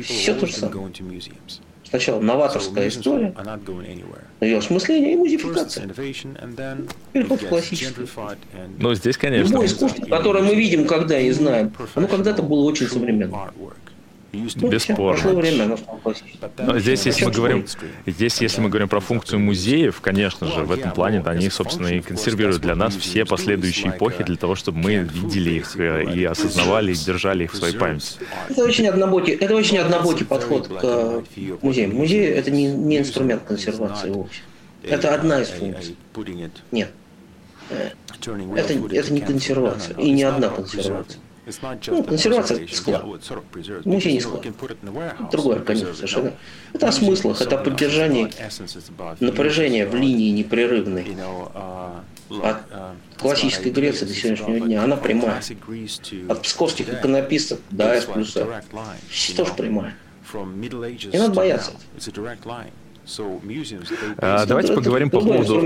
Все 0.03 0.33
то 0.33 0.45
же 0.45 0.53
самое. 0.53 0.91
Сначала 1.89 2.19
новаторская 2.21 2.87
история, 2.87 3.33
ее 4.41 4.57
осмысление 4.59 5.13
и 5.13 5.15
музификация. 5.17 5.87
Переход 7.13 7.41
в 7.41 7.47
классический. 7.47 8.05
Ну, 8.77 8.93
здесь, 8.93 9.17
конечно. 9.17 9.51
Любое 9.51 9.67
искусство, 9.67 10.05
которое 10.05 10.43
мы 10.43 10.55
видим, 10.55 10.85
когда 10.85 11.19
и 11.19 11.31
знаем, 11.31 11.73
оно 11.95 12.07
когда-то 12.07 12.43
было 12.43 12.63
очень 12.63 12.87
современным. 12.87 13.35
Ну, 14.31 14.69
Бесспорно. 14.69 15.33
Время, 15.33 15.77
Но 16.57 16.79
здесь, 16.79 17.05
если 17.05 17.25
мы 17.25 17.31
говорим, 17.31 17.65
здесь, 18.05 18.41
если 18.41 18.61
мы 18.61 18.69
говорим 18.69 18.87
про 18.87 18.99
функцию 18.99 19.39
музеев, 19.39 20.01
конечно 20.01 20.47
же, 20.47 20.61
в 20.63 20.71
этом 20.71 20.91
плане 20.91 21.21
они, 21.25 21.49
собственно, 21.49 21.87
и 21.87 22.01
консервируют 22.01 22.61
для 22.61 22.75
нас 22.75 22.95
все 22.95 23.25
последующие 23.25 23.91
эпохи 23.91 24.23
для 24.23 24.37
того, 24.37 24.55
чтобы 24.55 24.79
мы 24.79 24.97
видели 24.97 25.51
их 25.51 25.75
э, 25.77 26.13
и 26.13 26.23
осознавали, 26.25 26.91
и 26.91 26.95
держали 26.95 27.45
их 27.45 27.53
в 27.53 27.57
своей 27.57 27.75
памяти. 27.75 28.13
Это 28.49 28.63
очень 28.63 28.87
однобокий, 28.87 29.33
это 29.33 29.55
очень 29.55 29.77
однобокий 29.77 30.25
подход 30.25 30.67
к 30.67 31.23
музеям. 31.61 31.95
Музей– 31.95 32.25
это 32.27 32.51
не, 32.51 32.67
не 32.67 32.99
инструмент 32.99 33.43
консервации 33.43 34.09
вовсе. 34.11 34.41
Это 34.83 35.13
одна 35.13 35.41
из 35.41 35.49
функций. 35.49 35.95
Нет. 36.71 36.91
Это, 37.69 38.73
это 38.73 39.13
не 39.13 39.21
консервация, 39.21 39.97
и 39.97 40.11
не 40.11 40.23
одна 40.23 40.49
консервация. 40.49 41.19
Ну, 41.87 42.03
консервация– 42.03 42.67
склад. 42.71 43.03
Музей 43.85 44.13
не 44.13 44.19
склад. 44.21 44.45
Другое, 45.31 45.59
конечно, 45.59 45.93
совершенно. 45.93 46.33
Это 46.73 46.87
о 46.87 46.91
смыслах, 46.91 47.41
это 47.41 47.59
о 47.59 47.63
поддержании 47.63 48.29
напряжения 49.19 49.85
в 49.87 49.95
линии 49.95 50.31
непрерывной 50.31 51.05
от 52.29 52.57
классической 53.17 53.71
Греции 53.71 54.05
до 54.05 54.13
сегодняшнего 54.13 54.59
дня. 54.59 54.83
Она 54.83 54.95
прямая. 54.97 55.41
От 56.29 56.41
псковских 56.43 56.89
иконописцев 56.93 57.59
до 57.71 57.95
С 57.95 58.05
плюс 58.05 58.37
Что 59.09 59.45
ж 59.45 59.49
прямая. 59.57 59.95
Не 61.11 61.17
надо 61.17 61.33
бояться. 61.33 61.71
А, 64.17 64.45
давайте 64.45 64.73
поговорим 64.73 65.09
по 65.09 65.19
поводу 65.21 65.59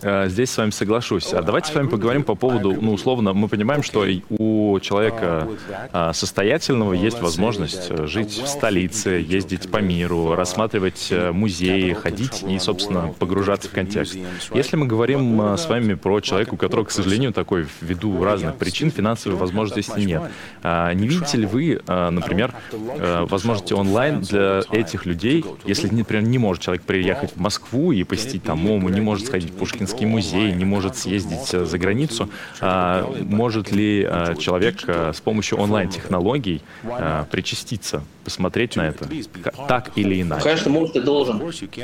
здесь 0.00 0.50
с 0.50 0.56
вами 0.56 0.70
соглашусь. 0.70 1.32
А 1.32 1.42
давайте 1.42 1.72
с 1.72 1.74
вами 1.74 1.88
поговорим 1.88 2.22
по 2.22 2.34
поводу, 2.34 2.72
ну, 2.80 2.92
условно, 2.92 3.32
мы 3.32 3.48
понимаем, 3.48 3.82
что 3.82 4.04
у 4.28 4.78
человека 4.80 5.48
а, 5.92 6.12
состоятельного 6.12 6.92
есть 6.92 7.20
возможность 7.20 7.86
э, 7.90 8.06
жить 8.06 8.32
в 8.32 8.46
столице, 8.46 9.24
ездить 9.26 9.70
по 9.70 9.78
миру, 9.78 10.34
рассматривать 10.34 11.08
э, 11.10 11.32
музеи, 11.32 11.92
ходить 11.92 12.44
и, 12.48 12.58
собственно, 12.58 13.14
погружаться 13.18 13.68
в 13.68 13.72
контекст. 13.72 14.16
Если 14.54 14.76
мы 14.76 14.86
говорим 14.86 15.56
с 15.56 15.68
вами 15.68 15.94
про 15.94 16.20
человека, 16.20 16.54
у 16.54 16.56
которого, 16.56 16.84
к 16.84 16.90
сожалению, 16.90 17.32
такой 17.32 17.66
ввиду 17.80 18.22
разных 18.22 18.56
причин 18.56 18.90
финансовой 18.90 19.38
возможности 19.38 19.98
нет, 20.00 20.22
а, 20.62 20.92
не 20.92 21.08
видите 21.08 21.38
ли 21.38 21.46
вы, 21.46 21.80
например, 21.86 22.54
возможности 23.28 23.72
онлайн 23.72 24.20
для 24.20 24.62
этих 24.70 25.06
людей, 25.06 25.44
если, 25.64 25.88
например, 25.88 26.24
не 26.24 26.38
может 26.38 26.62
человек 26.62 26.82
приехать 26.84 27.32
в 27.32 27.40
Москву 27.40 27.92
и 27.92 28.04
посетить 28.04 28.42
там 28.42 28.58
МОМу, 28.58 28.88
не 28.88 29.00
может 29.00 29.26
сходить 29.26 29.50
в 29.50 29.54
Пушкин 29.54 29.85
Пушкинский 29.86 30.06
музей 30.06 30.52
не 30.52 30.64
может 30.64 30.96
съездить 30.96 31.52
э, 31.52 31.64
за 31.64 31.78
границу, 31.78 32.28
а 32.60 33.08
может 33.20 33.70
ли 33.70 34.04
а, 34.04 34.34
человек 34.34 34.82
а, 34.86 35.12
с 35.12 35.20
помощью 35.20 35.58
онлайн-технологий 35.58 36.62
причаститься, 37.30 38.02
посмотреть 38.24 38.76
на 38.76 38.88
это 38.88 39.08
так 39.68 39.92
или 39.96 40.22
иначе? 40.22 40.42
Конечно, 40.42 40.70
может 40.70 40.96
и 40.96 41.00
должен. 41.00 41.40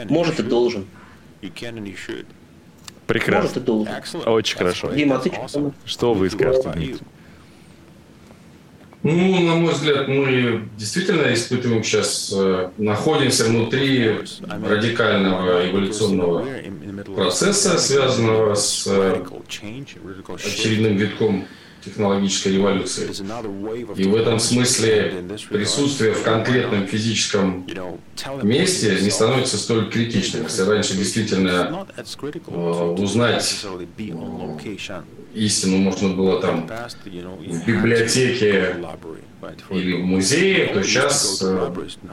Может 0.09 0.41
и 0.41 0.43
должен. 0.43 0.87
Прекрасно. 3.07 3.43
Может 3.43 3.57
и 3.57 3.61
должен. 3.61 3.93
Очень 4.27 4.57
хорошо. 4.57 4.93
Дима, 4.93 5.17
а 5.17 5.19
ты 5.19 5.33
что 5.85 6.15
вы 6.15 6.31
скажете, 6.31 6.71
Дмитрий? 6.75 7.07
Ну, 9.03 9.41
на 9.41 9.57
мой 9.57 9.73
взгляд, 9.73 10.07
мы 10.07 10.69
действительно 10.77 11.33
испытываем 11.35 11.83
сейчас, 11.83 12.33
э, 12.35 12.71
находимся 12.79 13.45
внутри 13.47 14.21
радикального 14.49 15.69
эволюционного 15.69 16.47
процесса, 17.17 17.79
связанного 17.79 18.55
с 18.55 18.87
э, 18.87 19.25
очередным 20.29 20.97
витком 20.97 21.47
технологической 21.85 22.53
революции. 22.53 23.11
И 23.97 24.05
в 24.05 24.15
этом 24.15 24.39
смысле 24.39 25.25
присутствие 25.51 26.13
в 26.13 26.23
конкретном 26.23 26.87
физическом 26.87 27.67
месте 28.43 28.99
не 29.01 29.11
становится 29.11 29.59
столь 29.59 29.91
критичным. 29.91 30.45
Если 30.45 30.63
раньше 30.63 30.97
действительно 30.97 31.87
э, 31.97 32.53
узнать 32.99 33.67
истину 35.35 35.79
можно 35.79 36.11
было 36.11 36.41
там 36.41 36.69
в 36.69 37.67
библиотеке 37.67 38.77
или 39.71 39.95
в 39.95 40.05
музее, 40.05 40.67
то 40.69 40.83
сейчас 40.83 41.43
э, 41.43 41.71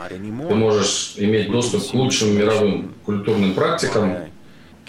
ты 0.08 0.56
можешь 0.56 1.14
иметь 1.18 1.52
доступ 1.52 1.90
к 1.90 1.94
лучшим 1.94 2.36
мировым 2.36 2.96
культурным 3.06 3.54
практикам, 3.54 4.30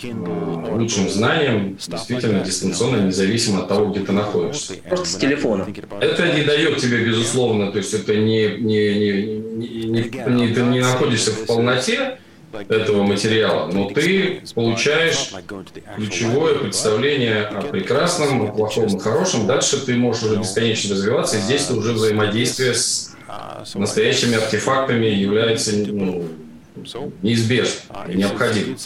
Э, 0.02 0.72
лучшим 0.72 1.08
знанием, 1.10 1.76
действительно 1.76 2.40
дистанционно, 2.40 3.06
независимо 3.06 3.62
от 3.62 3.68
того, 3.68 3.90
где 3.90 4.00
ты 4.00 4.12
находишься. 4.12 4.74
Просто 4.88 5.06
с 5.06 5.16
телефона. 5.16 5.66
Это 6.00 6.32
не 6.32 6.42
дает 6.42 6.78
тебе, 6.78 7.04
безусловно, 7.04 7.70
то 7.70 7.78
есть 7.78 7.92
это 7.92 8.16
не, 8.16 8.48
не, 8.58 8.94
не, 8.94 9.12
не, 9.22 9.84
не, 9.84 10.02
не 10.02 10.54
ты 10.54 10.62
не 10.62 10.80
находишься 10.80 11.32
в 11.32 11.46
полноте 11.46 12.18
этого 12.52 13.02
материала, 13.04 13.70
но 13.72 13.90
ты 13.90 14.42
получаешь 14.54 15.32
ключевое 15.96 16.56
представление 16.56 17.42
о 17.44 17.62
прекрасном, 17.62 18.42
о 18.42 18.52
плохом 18.52 18.86
и 18.86 18.98
хорошем. 18.98 19.46
Дальше 19.46 19.84
ты 19.84 19.94
можешь 19.94 20.24
уже 20.24 20.36
бесконечно 20.36 20.94
развиваться, 20.94 21.38
и 21.38 21.40
здесь 21.40 21.70
уже 21.70 21.92
взаимодействие 21.92 22.74
с 22.74 23.14
настоящими 23.74 24.36
артефактами 24.36 25.06
является 25.06 25.76
ну, 25.76 26.24
неизбежным 27.22 27.82
и 28.08 28.14
необходимым. 28.16 28.76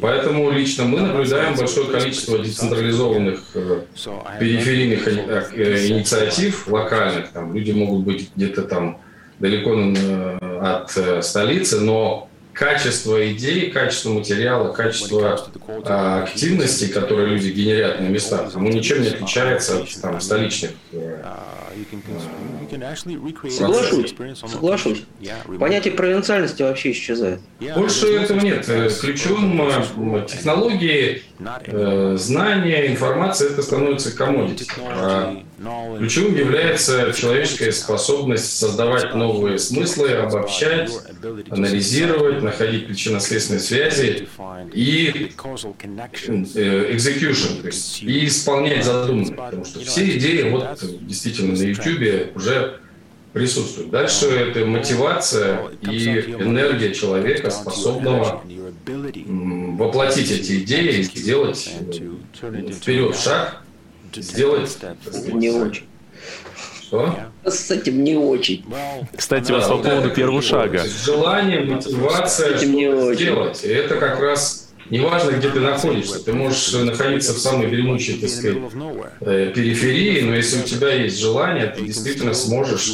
Поэтому 0.00 0.50
лично 0.50 0.84
мы 0.84 1.00
наблюдаем 1.00 1.54
большое 1.54 1.88
количество 1.88 2.38
децентрализованных 2.38 3.40
э, 3.54 3.82
периферийных 4.40 5.06
э, 5.06 5.86
инициатив 5.86 6.66
локальных. 6.66 7.30
Там 7.30 7.54
люди 7.54 7.70
могут 7.70 8.04
быть 8.04 8.30
где-то 8.34 8.62
там 8.62 9.00
далеко 9.38 9.76
от 10.60 11.24
столицы, 11.24 11.80
но 11.80 12.28
качество 12.54 13.30
идей, 13.32 13.70
качество 13.70 14.10
материала, 14.10 14.72
качество 14.72 15.38
а, 15.84 16.22
активности, 16.22 16.86
которые 16.86 17.28
люди 17.28 17.48
генерят 17.48 18.00
на 18.00 18.06
местах, 18.06 18.54
ему 18.54 18.70
ничем 18.70 19.02
не 19.02 19.08
отличается 19.08 19.78
от 19.78 20.00
там, 20.00 20.20
столичных 20.20 20.70
Соглашусь, 23.50 24.14
соглашусь. 24.36 25.04
Понятие 25.58 25.94
провинциальности 25.94 26.62
вообще 26.62 26.92
исчезает. 26.92 27.40
Больше 27.74 28.06
этого 28.14 28.40
нет. 28.40 28.64
Ключевым 29.00 29.60
э, 29.62 30.26
технологии, 30.26 31.22
э, 31.40 32.16
знания, 32.16 32.86
информация 32.88 33.50
это 33.50 33.62
становится 33.62 34.16
коммодити. 34.16 34.66
Ключевым 35.98 36.36
является 36.36 37.12
человеческая 37.12 37.72
способность 37.72 38.58
создавать 38.58 39.14
новые 39.14 39.58
смыслы, 39.58 40.10
обобщать, 40.10 40.90
анализировать, 41.50 42.42
находить 42.42 42.86
причинно-следственные 42.86 43.60
связи 43.60 44.28
и 44.72 45.32
э, 46.54 46.94
execution, 46.94 47.60
то 47.62 47.66
есть 47.66 48.02
и 48.02 48.26
исполнять 48.26 48.84
задуманное. 48.84 49.34
Потому 49.34 49.64
что 49.64 49.80
все 49.80 50.16
идеи 50.16 50.50
вот 50.50 50.78
действительно 51.06 51.56
на 51.56 51.62
YouTube 51.62 52.36
уже 52.36 52.80
присутствуют. 53.32 53.90
Дальше 53.90 54.26
это 54.26 54.64
мотивация 54.64 55.60
и 55.82 56.06
энергия 56.38 56.94
человека, 56.94 57.50
способного 57.50 58.42
воплотить 58.86 60.30
эти 60.30 60.62
идеи 60.62 61.00
и 61.00 61.02
сделать 61.02 61.70
вперед 62.32 63.16
шаг, 63.16 63.63
сделать... 64.22 64.76
Не 65.32 65.50
очень. 65.50 65.84
Что? 66.82 67.16
С 67.44 67.70
этим 67.70 68.04
не 68.04 68.16
очень. 68.16 68.64
Кстати, 69.16 69.48
да, 69.48 69.68
вот 69.68 69.82
по 69.82 69.88
поводу 69.88 70.10
первого 70.10 70.42
шага. 70.42 70.84
Желание, 71.04 71.60
мотивация, 71.60 72.56
что 72.56 73.14
сделать. 73.14 73.64
Это 73.64 73.96
как 73.96 74.20
раз 74.20 74.64
Неважно, 74.90 75.30
где 75.30 75.48
ты 75.48 75.60
находишься, 75.60 76.22
ты 76.22 76.32
можешь 76.32 76.72
находиться 76.72 77.32
в 77.32 77.38
самой 77.38 77.68
гремучей, 77.68 78.18
так 78.20 78.28
сказать, 78.28 78.58
э, 79.20 79.52
периферии, 79.54 80.20
но 80.20 80.34
если 80.34 80.60
у 80.60 80.62
тебя 80.62 80.92
есть 80.92 81.18
желание, 81.18 81.68
ты 81.68 81.86
действительно 81.86 82.34
сможешь 82.34 82.92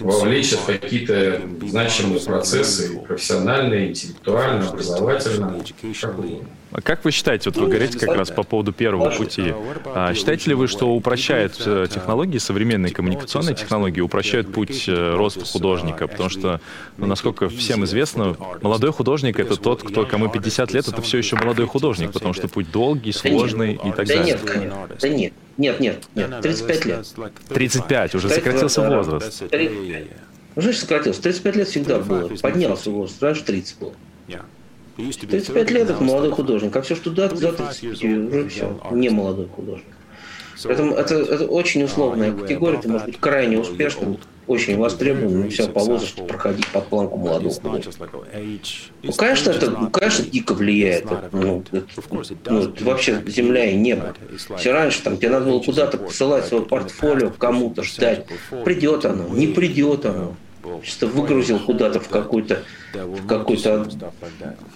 вовлечь 0.00 0.52
в 0.52 0.66
какие-то 0.66 1.42
значимые 1.62 2.20
процессы, 2.20 2.98
профессиональные, 3.00 3.90
интеллектуально, 3.90 4.68
образовательно, 4.68 5.62
как 6.00 6.18
угодно. 6.18 6.48
А 6.70 6.82
как 6.82 7.04
вы 7.04 7.12
считаете, 7.12 7.50
вот 7.50 7.58
вы 7.58 7.68
говорите 7.68 7.98
как 7.98 8.14
раз 8.14 8.30
по 8.30 8.42
поводу 8.42 8.72
первого 8.72 9.10
пути, 9.10 9.54
а 9.86 10.12
считаете 10.12 10.50
ли 10.50 10.54
вы, 10.54 10.68
что 10.68 10.90
упрощают 10.90 11.54
э, 11.64 11.86
технологии, 11.90 12.36
современные 12.36 12.92
коммуникационные 12.92 13.54
технологии, 13.54 14.00
упрощают 14.00 14.52
путь 14.52 14.84
э, 14.86 15.14
роста 15.14 15.46
художника? 15.46 16.06
Потому 16.06 16.28
что, 16.28 16.60
ну, 16.98 17.06
насколько 17.06 17.48
всем 17.48 17.84
известно, 17.84 18.36
молодой 18.60 18.92
художник— 18.92 19.40
это 19.40 19.56
тот, 19.56 19.82
кто, 19.82 20.04
кому 20.04 20.28
50 20.28 20.72
лет, 20.72 20.88
это 20.88 21.00
все 21.00 21.18
еще 21.18 21.36
молодой 21.36 21.66
художник, 21.66 22.12
потому 22.12 22.34
что 22.34 22.48
путь 22.48 22.70
долгий, 22.70 23.12
сложный 23.12 23.72
и 23.72 23.92
так 23.92 24.06
далее. 24.06 24.38
Да 24.44 24.54
нет, 24.56 25.00
да 25.00 25.08
нет, 25.08 25.32
нет, 25.58 25.80
нет, 25.80 26.08
нет, 26.14 26.40
35 26.40 26.84
лет. 26.86 27.06
35, 27.48 28.14
уже 28.14 28.28
сократился 28.28 28.82
возраст. 28.88 29.42
Уже 30.56 30.72
сократился, 30.72 31.22
35 31.22 31.56
лет 31.56 31.68
всегда 31.68 31.98
было, 31.98 32.28
поднялся 32.40 32.90
возраст, 32.90 33.22
раньше 33.22 33.44
30 33.44 33.78
было. 33.78 33.92
35 34.96 35.70
лет 35.70 35.90
это 35.90 36.02
молодой 36.02 36.32
художник, 36.32 36.74
а 36.74 36.82
все, 36.82 36.96
что 36.96 37.10
до, 37.10 37.28
до 37.28 37.52
35 37.52 37.94
уже 37.94 38.48
все, 38.48 38.80
не 38.90 39.10
молодой 39.10 39.46
художник. 39.46 39.86
Поэтому 40.64 40.94
это, 40.94 41.14
это 41.14 41.44
очень 41.46 41.84
условная 41.84 42.32
категория, 42.32 42.78
ты 42.78 42.88
можешь 42.88 43.06
быть 43.06 43.20
крайне 43.20 43.58
успешным, 43.58 44.18
очень 44.46 44.78
востребованным, 44.78 45.44
и 45.44 45.50
все 45.50 45.68
по 45.68 45.80
возрасту 45.80 46.24
проходить 46.24 46.66
под 46.68 46.86
планку 46.88 47.16
молодого. 47.18 47.54
Ну, 49.02 49.12
конечно, 49.12 49.50
это, 49.50 49.70
ну, 49.70 49.90
конечно, 49.90 50.24
дико 50.24 50.54
влияет. 50.54 51.06
Ну, 51.32 51.62
ну, 52.46 52.72
вообще 52.80 53.22
земля 53.26 53.66
и 53.66 53.76
небо. 53.76 54.14
Все 54.56 54.72
раньше 54.72 55.02
там 55.02 55.18
тебе 55.18 55.30
надо 55.30 55.46
было 55.46 55.60
куда-то 55.60 55.98
посылать 55.98 56.46
свое 56.46 56.64
портфолио 56.64 57.30
кому-то, 57.30 57.82
ждать. 57.82 58.26
Придет 58.64 59.04
оно, 59.04 59.28
не 59.28 59.48
придет 59.48 60.06
оно. 60.06 60.34
Что 60.82 61.06
выгрузил 61.06 61.58
куда-то 61.60 62.00
в 62.00 62.08
какую-то 62.08 62.62
в 62.94 63.26
какую-то 63.26 63.88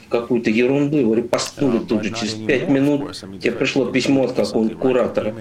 какую-то 0.08 0.50
ерунду, 0.50 0.96
его 0.98 1.14
репостнули 1.14 1.78
тут 1.78 2.04
же 2.04 2.10
через 2.14 2.34
пять 2.34 2.68
минут. 2.68 3.12
Тебе 3.40 3.52
пришло 3.52 3.86
письмо 3.86 4.24
от 4.24 4.32
какого-нибудь 4.32 4.78
куратора. 4.78 5.34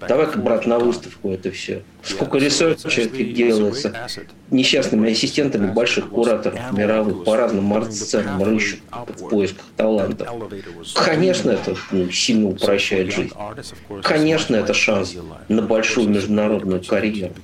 Давай-ка, 0.00 0.38
брат, 0.38 0.66
на 0.66 0.78
выставку 0.78 1.30
это 1.30 1.50
все. 1.50 1.82
Сколько 2.02 2.38
research 2.38 2.95
а 2.95 3.02
это 3.02 3.24
делается 3.24 3.94
несчастными 4.50 5.10
ассистентами 5.10 5.70
больших 5.70 6.10
кураторов 6.10 6.72
мировых 6.72 7.24
по 7.24 7.36
разным 7.36 7.72
арт-сценам 7.72 8.42
рыщут 8.42 8.80
в 8.90 9.28
поисках 9.28 9.64
талантов. 9.76 10.28
Конечно, 10.94 11.50
это 11.50 11.76
ну, 11.90 12.10
сильно 12.10 12.48
упрощает 12.48 13.12
жизнь. 13.12 13.32
Конечно, 14.02 14.56
это 14.56 14.74
шанс 14.74 15.16
на 15.48 15.62
большую 15.62 16.08
международную 16.08 16.84
карьеру. 16.84 17.34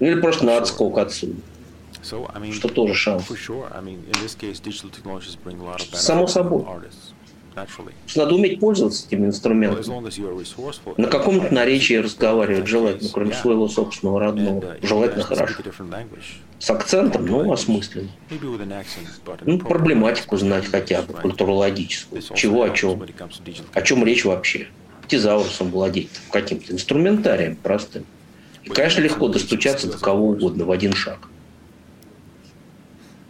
Или 0.00 0.20
просто 0.20 0.46
на 0.46 0.56
отскок 0.56 0.98
отсюда. 0.98 1.36
Что 2.52 2.68
тоже 2.68 2.94
шанс. 2.94 3.24
Само 5.92 6.26
собой. 6.26 6.64
Надо 8.16 8.34
уметь 8.34 8.60
пользоваться 8.60 9.06
этими 9.06 9.26
инструментами. 9.26 11.00
На 11.00 11.08
каком-то 11.08 11.52
наречии 11.54 11.94
разговаривать 11.94 12.66
желательно, 12.66 13.10
кроме 13.12 13.34
своего 13.34 13.68
собственного 13.68 14.20
родного. 14.20 14.60
Uh, 14.60 14.86
желательно 14.86 15.24
хорошо. 15.24 15.62
С 16.58 16.70
акцентом, 16.70 17.26
ну, 17.26 17.52
осмысленно. 17.52 18.08
Ну, 19.44 19.58
проблематику 19.58 20.36
знать 20.36 20.66
хотя 20.66 21.02
бы, 21.02 21.14
культурологическую. 21.14 22.22
Чего, 22.34 22.64
о 22.64 22.70
чем. 22.70 23.02
О 23.72 23.82
чем 23.82 24.04
речь 24.04 24.24
вообще. 24.24 24.68
Тезаурусом 25.08 25.70
владеть, 25.70 26.08
каким-то 26.30 26.72
инструментарием 26.72 27.56
простым. 27.56 28.06
И, 28.62 28.70
конечно, 28.70 29.02
легко 29.02 29.28
достучаться 29.28 29.90
до 29.90 29.98
кого 29.98 30.30
угодно 30.30 30.64
в 30.64 30.70
один 30.70 30.94
шаг. 30.94 31.28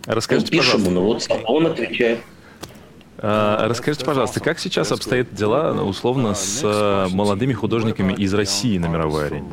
Расскажите, 0.06 0.50
ну, 0.52 0.58
пишем, 0.58 0.84
пожалуйста. 0.84 1.34
ну 1.34 1.40
вот 1.40 1.44
он 1.48 1.66
отвечает. 1.66 2.20
А, 3.18 3.68
расскажите, 3.68 4.04
пожалуйста, 4.04 4.40
как 4.40 4.58
сейчас 4.58 4.90
обстоят 4.90 5.32
дела, 5.34 5.72
условно, 5.82 6.34
с 6.34 6.60
э, 6.62 7.08
молодыми 7.14 7.52
художниками 7.52 8.12
из 8.12 8.34
России 8.34 8.76
на 8.78 8.86
мировой 8.86 9.26
арене? 9.26 9.48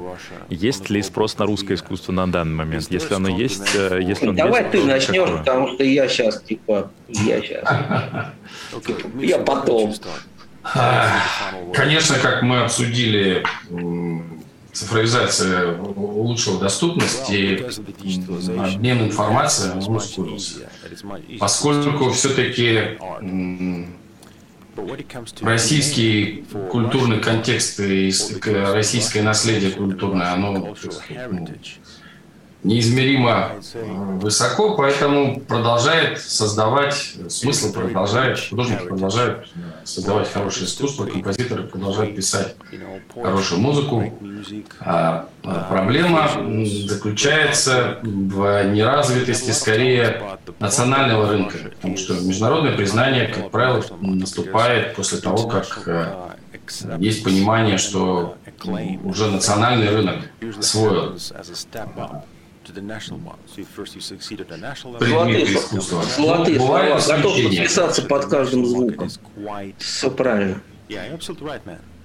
Есть 0.49 0.89
ли 0.89 1.01
спрос 1.01 1.37
на 1.37 1.45
русское 1.45 1.75
искусство 1.75 2.11
на 2.11 2.31
данный 2.31 2.55
момент? 2.55 2.87
Если 2.89 3.13
оно 3.13 3.29
есть, 3.29 3.75
э, 3.75 3.99
если 4.01 4.29
он 4.29 4.35
Давай 4.35 4.61
есть, 4.63 4.71
ты 4.71 4.83
начнешь, 4.83 5.23
какое? 5.23 5.37
потому 5.37 5.67
что 5.73 5.83
я 5.83 6.07
сейчас, 6.07 6.41
типа, 6.41 6.91
я 7.07 7.41
сейчас. 7.41 7.69
Я 9.19 9.37
потом. 9.39 9.93
Конечно, 11.73 12.15
как 12.21 12.41
мы 12.43 12.61
обсудили 12.61 13.43
цифровизация 14.73 15.77
улучшила 15.77 16.59
доступность 16.59 17.29
и 17.29 17.63
обмен 18.57 19.05
информацией 19.05 19.77
ускорился. 19.77 20.69
Поскольку 21.39 22.11
все-таки 22.11 22.97
российский 25.41 26.45
культурный 26.69 27.19
контекст 27.19 27.79
и 27.79 28.13
российское 28.45 29.21
наследие 29.21 29.71
культурное, 29.71 30.33
оно 30.33 30.75
неизмеримо 32.63 33.53
высоко, 34.21 34.75
поэтому 34.75 35.39
продолжает 35.39 36.19
создавать 36.19 37.15
смысл, 37.29 37.73
продолжает, 37.73 38.39
художники 38.49 38.83
продолжают 38.83 39.49
создавать 39.83 40.31
хорошее 40.31 40.65
искусство, 40.65 41.05
композиторы 41.05 41.63
продолжают 41.63 42.15
писать 42.15 42.55
хорошую 43.13 43.61
музыку. 43.61 44.13
А, 44.79 45.27
а 45.43 45.67
проблема 45.69 46.29
заключается 46.85 47.99
в 48.03 48.63
неразвитости 48.71 49.51
скорее 49.51 50.21
национального 50.59 51.29
рынка, 51.29 51.57
потому 51.75 51.97
что 51.97 52.13
международное 52.13 52.75
признание, 52.75 53.27
как 53.27 53.49
правило, 53.49 53.83
наступает 54.01 54.95
после 54.95 55.19
того, 55.19 55.47
как 55.47 55.83
э, 55.87 56.31
есть 56.99 57.23
понимание, 57.23 57.77
что 57.77 58.37
уже 59.03 59.27
национальный 59.31 59.89
рынок 59.89 60.17
освоил 60.57 61.17
Золотые, 64.99 65.45
золотые 66.17 66.59
слова. 66.59 66.99
Готов 67.07 67.35
подписаться 67.43 68.01
под 68.03 68.25
каждым 68.25 68.65
звуком. 68.65 69.09
Все 69.79 70.11
правильно. 70.11 70.61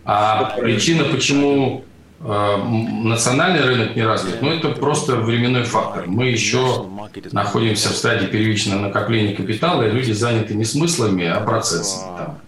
А 0.05 0.57
причина, 0.61 1.05
почему 1.05 1.85
э, 2.21 2.57
национальный 3.03 3.63
рынок 3.63 3.97
не 3.97 4.03
развит, 4.03 4.41
но 4.41 4.53
это 4.53 4.69
просто 4.71 5.17
временной 5.17 5.65
фактор. 5.65 6.05
Мы 6.07 6.29
еще 6.29 6.87
находимся 7.33 7.89
в 7.91 7.97
стадии 7.97 8.27
первичного 8.27 8.81
накопления 8.81 9.35
капитала, 9.35 9.83
и 9.83 9.91
люди 9.91 10.13
заняты 10.13 10.55
не 10.55 10.65
смыслами, 10.65 11.27
а 11.27 11.41
процессом. 11.41 12.17
Там 12.17 12.39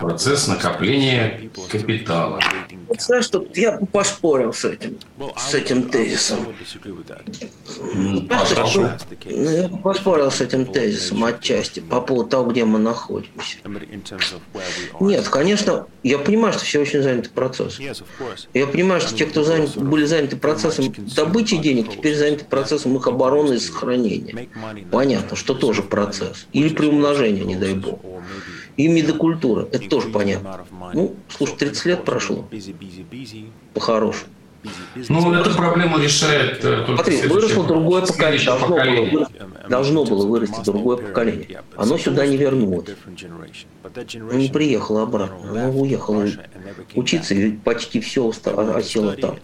Процесс 0.00 0.48
накопления 0.48 1.50
капитала. 1.70 2.40
Вот 2.92 3.00
знаешь, 3.00 3.24
что 3.24 3.46
я 3.54 3.78
поспорил 3.90 4.52
с 4.52 4.66
этим, 4.66 4.98
с 5.38 5.54
этим 5.54 5.88
тезисом. 5.88 6.54
Пошел. 8.28 8.86
Ну, 9.24 9.50
я 9.50 9.68
поспорил 9.68 10.30
с 10.30 10.42
этим 10.42 10.66
тезисом 10.66 11.24
отчасти 11.24 11.80
по 11.80 12.02
поводу 12.02 12.28
того, 12.28 12.50
где 12.50 12.66
мы 12.66 12.78
находимся. 12.78 13.56
Нет, 15.00 15.26
конечно, 15.30 15.86
я 16.02 16.18
понимаю, 16.18 16.52
что 16.52 16.64
все 16.66 16.80
очень 16.80 17.02
заняты 17.02 17.30
процессом. 17.30 17.82
Я 18.52 18.66
понимаю, 18.66 19.00
что 19.00 19.14
те, 19.14 19.24
кто 19.24 19.42
занят, 19.42 19.74
были 19.78 20.04
заняты 20.04 20.36
процессом 20.36 20.92
добычи 21.16 21.56
денег, 21.56 21.90
теперь 21.90 22.14
заняты 22.14 22.44
процессом 22.44 22.94
их 22.94 23.06
обороны 23.06 23.54
и 23.54 23.58
сохранения. 23.58 24.48
Понятно, 24.90 25.34
что 25.34 25.54
тоже 25.54 25.82
процесс. 25.82 26.46
Или 26.52 26.68
приумножения, 26.74 27.44
не 27.44 27.56
дай 27.56 27.72
бог 27.72 28.00
и 28.76 28.88
медокультура. 28.88 29.68
Это 29.72 29.88
тоже 29.88 30.08
понятно. 30.08 30.64
Ну, 30.94 31.16
слушай, 31.28 31.56
30 31.56 31.84
лет 31.86 32.04
прошло. 32.04 32.48
По-хорошему. 33.74 34.30
Ну, 35.08 35.34
эту 35.34 35.54
проблему 35.56 35.98
решает 35.98 36.64
э, 36.64 36.84
только 36.86 37.02
Смотри, 37.02 37.22
выросло 37.28 37.64
другое 37.64 38.06
поколение. 38.06 38.46
Должно, 38.46 38.68
поколение. 38.68 39.10
Было, 39.12 39.28
должно 39.68 40.04
было 40.04 40.26
вырасти 40.26 40.64
другое 40.64 40.96
поколение. 40.98 41.62
Оно 41.76 41.98
сюда 41.98 42.26
не 42.26 42.36
вернулось. 42.36 42.86
Оно 44.14 44.32
не 44.38 44.48
приехало 44.48 45.02
обратно. 45.02 45.50
Оно 45.50 45.70
уехало 45.70 46.26
учиться, 46.94 47.34
и 47.34 47.52
почти 47.52 48.00
все 48.00 48.28
осело 48.28 49.14
там. 49.16 49.38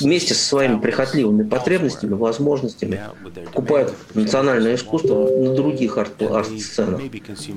Вместе 0.00 0.34
со 0.34 0.44
своими 0.46 0.78
прихотливыми 0.78 1.46
потребностями, 1.46 2.14
возможностями 2.14 3.00
покупают 3.46 3.94
национальное 4.14 4.76
искусство 4.76 5.28
на 5.28 5.54
других 5.54 5.98
арт- 5.98 6.22
арт-сценах. 6.22 7.00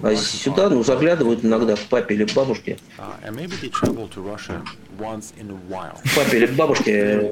А 0.03 0.15
сюда 0.15 0.69
ну, 0.69 0.83
заглядывают 0.83 1.45
иногда 1.45 1.75
к 1.75 1.79
папе 1.89 2.15
или 2.15 2.25
бабушке. 2.35 2.77
Папе 6.15 6.40
или 6.41 6.47
к 6.47 6.55
бабушке. 6.55 7.31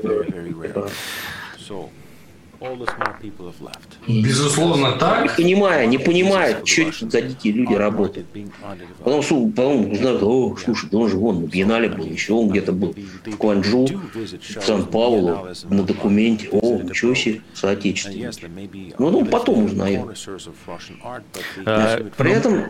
Безусловно, 4.07 4.91
так. 4.93 5.23
Не 5.23 5.29
понимая, 5.43 5.87
не 5.87 5.97
понимая, 5.97 6.65
что 6.65 7.09
за 7.09 7.21
дикие 7.21 7.53
люди 7.53 7.73
работают. 7.73 8.27
Потом, 9.03 9.51
потом 9.51 9.91
узнают, 9.91 10.21
о, 10.23 10.57
слушай, 10.57 10.89
да 10.91 10.97
он 10.97 11.09
же 11.09 11.15
вон 11.15 11.41
на 11.43 11.47
Биеннале 11.47 11.87
был, 11.89 12.05
еще 12.05 12.33
он 12.33 12.49
где-то 12.49 12.73
был 12.73 12.93
в 13.25 13.37
Кванджу, 13.37 13.87
в 14.13 14.61
Сан-Паулу, 14.61 15.47
на 15.69 15.83
документе. 15.83 16.49
О, 16.51 16.81
ничего 16.81 17.15
себе, 17.15 17.41
соотечественники. 17.53 18.93
Ну, 18.99 19.09
ну, 19.09 19.25
потом 19.25 19.65
узнаем. 19.65 20.09
При 22.17 22.31
этом 22.31 22.65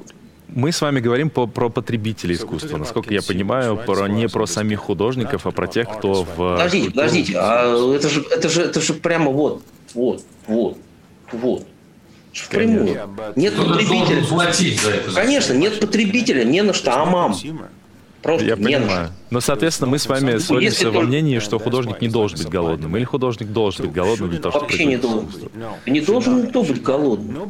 мы 0.54 0.72
с 0.72 0.82
вами 0.82 1.00
говорим 1.00 1.30
по, 1.30 1.48
про 1.48 1.70
потребителей 1.70 2.36
искусства, 2.36 2.78
насколько 2.78 3.14
я 3.14 3.22
понимаю, 3.22 3.78
про, 3.78 4.08
не 4.08 4.28
про 4.28 4.46
самих 4.46 4.80
художников, 4.80 5.46
а 5.46 5.52
про 5.52 5.68
тех, 5.68 5.90
кто 5.90 6.24
в... 6.24 6.36
Подождите, 6.36 6.92
подождите, 6.92 7.34
а 7.38 7.96
это 7.96 8.10
же, 8.10 8.26
это 8.30 8.50
же, 8.50 8.62
это 8.62 8.82
же 8.82 8.94
прямо 8.94 9.32
вот, 9.32 9.64
вот, 9.94 10.24
вот, 10.48 10.78
вот. 11.32 11.66
Впрямую. 12.34 12.98
Нет 13.36 13.56
потребителя. 13.56 14.24
Платить 14.24 14.82
за 14.82 14.92
это. 14.92 15.12
Конечно, 15.12 15.54
нет 15.54 15.80
потребителя, 15.80 16.44
не 16.44 16.62
на 16.62 16.74
что, 16.74 16.94
а 16.94 17.06
мам. 17.06 17.36
Просто 18.22 18.48
я 18.48 18.58
понимаю. 18.58 19.12
Но, 19.30 19.40
соответственно, 19.42 19.90
мы 19.90 20.00
с 20.00 20.08
вами 20.08 20.34
ну, 20.34 20.40
сходимся 20.40 20.92
во 20.92 21.02
мнении, 21.02 21.40
что 21.40 21.60
художник 21.60 22.02
не 22.02 22.10
должен 22.10 22.38
быть 22.38 22.50
голодным. 22.50 22.98
Или 22.98 23.04
художник 23.04 23.50
должен 23.50 23.86
быть 23.86 23.96
голодным 23.96 24.30
для 24.30 24.40
того, 24.40 24.52
чтобы... 24.52 24.66
Вообще 24.66 24.86
не 24.86 24.98
должен. 24.98 25.30
Не 25.86 26.02
должен 26.02 26.44
никто 26.44 26.64
быть 26.64 26.82
голодным. 26.82 27.50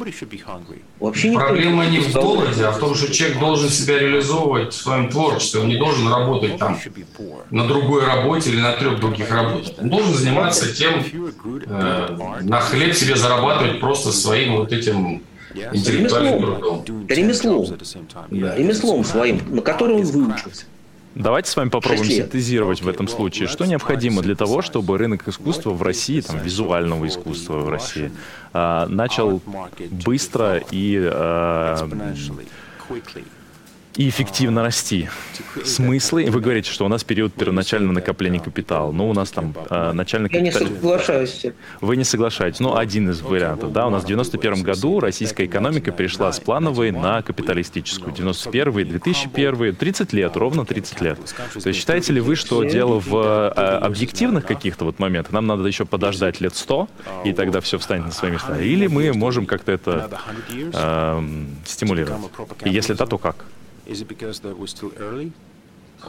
Вообще 0.99 1.29
никто 1.29 1.45
Проблема 1.45 1.85
не 1.85 1.99
в 1.99 2.13
голоде, 2.13 2.65
а 2.65 2.71
в 2.71 2.79
том, 2.79 2.95
что 2.95 3.11
человек 3.11 3.39
должен 3.39 3.69
себя 3.69 3.99
реализовывать 3.99 4.73
в 4.73 4.77
своем 4.77 5.09
творчестве. 5.09 5.61
Он 5.61 5.67
не 5.69 5.77
должен 5.77 6.07
работать 6.07 6.57
там 6.57 6.77
на 7.49 7.67
другой 7.67 8.05
работе 8.05 8.49
или 8.51 8.59
на 8.59 8.73
трех 8.73 8.99
других 8.99 9.31
работах. 9.31 9.73
Он 9.79 9.89
должен 9.89 10.13
заниматься 10.13 10.73
тем, 10.73 11.03
э, 11.03 12.39
на 12.41 12.59
хлеб 12.59 12.93
себе 12.93 13.15
зарабатывать 13.15 13.79
просто 13.79 14.11
своим 14.11 14.57
вот 14.57 14.71
этим 14.71 15.23
интеллектуальным 15.73 16.55
трудом. 16.83 17.07
Ремеслом. 17.07 17.65
Да. 18.31 18.55
Ремеслом 18.55 19.03
своим, 19.03 19.41
на 19.49 19.61
которое 19.61 19.95
он 19.95 20.03
выучился. 20.03 20.65
Давайте 21.15 21.49
с 21.49 21.55
вами 21.55 21.69
попробуем 21.69 22.05
синтезировать 22.05 22.81
в 22.81 22.87
этом 22.87 23.07
случае, 23.07 23.47
что 23.47 23.65
необходимо 23.65 24.21
для 24.21 24.35
того, 24.35 24.61
чтобы 24.61 24.97
рынок 24.97 25.27
искусства 25.27 25.71
в 25.71 25.81
России, 25.81 26.21
там, 26.21 26.39
визуального 26.39 27.07
искусства 27.07 27.57
в 27.57 27.69
России, 27.69 28.11
э, 28.53 28.85
начал 28.87 29.41
быстро 29.89 30.61
и 30.71 30.97
э, 31.01 31.87
и 33.99 34.07
эффективно 34.07 34.63
расти. 34.63 35.09
Смыслы? 35.65 36.27
Вы 36.29 36.39
говорите, 36.39 36.71
что 36.71 36.85
у 36.85 36.87
нас 36.87 37.03
период 37.03 37.33
первоначального 37.33 37.91
накопления 37.91 38.39
капитала. 38.39 38.93
Ну, 38.93 39.09
у 39.09 39.13
нас 39.13 39.29
там 39.29 39.53
э, 39.69 39.91
начальный 39.91 40.29
капитал... 40.29 40.61
Я 40.61 40.67
не 40.67 40.71
соглашаюсь. 40.71 41.45
Вы 41.81 41.97
не 41.97 42.05
соглашаетесь. 42.05 42.61
Ну, 42.61 42.77
один 42.77 43.09
из 43.09 43.19
вариантов. 43.19 43.73
Да, 43.73 43.87
у 43.87 43.89
нас 43.89 44.05
в 44.05 44.07
91 44.07 44.63
году 44.63 45.01
российская 45.01 45.45
экономика 45.45 45.91
перешла 45.91 46.31
с 46.31 46.39
плановой 46.39 46.91
на 46.91 47.21
капиталистическую. 47.21 48.13
91 48.13 48.87
2001 48.87 49.75
30 49.75 50.13
лет, 50.13 50.37
ровно 50.37 50.65
30 50.65 51.01
лет. 51.01 51.19
То 51.61 51.67
есть 51.67 51.77
считаете 51.77 52.13
ли 52.13 52.21
вы, 52.21 52.37
что 52.37 52.63
дело 52.63 53.01
в 53.01 53.13
э, 53.13 53.61
объективных 53.79 54.45
каких-то 54.45 54.85
вот 54.85 54.99
моментах? 54.99 55.33
Нам 55.33 55.45
надо 55.45 55.67
еще 55.67 55.83
подождать 55.83 56.39
лет 56.39 56.55
100, 56.55 56.87
и 57.25 57.33
тогда 57.33 57.59
все 57.59 57.77
встанет 57.77 58.05
на 58.05 58.11
свои 58.13 58.31
места? 58.31 58.61
Или 58.61 58.87
мы 58.87 59.11
можем 59.11 59.45
как-то 59.45 59.73
это 59.73 60.09
э, 60.49 61.23
стимулировать? 61.65 62.21
И 62.63 62.69
если 62.69 62.93
да, 62.93 63.05
то 63.05 63.17
как? 63.17 63.43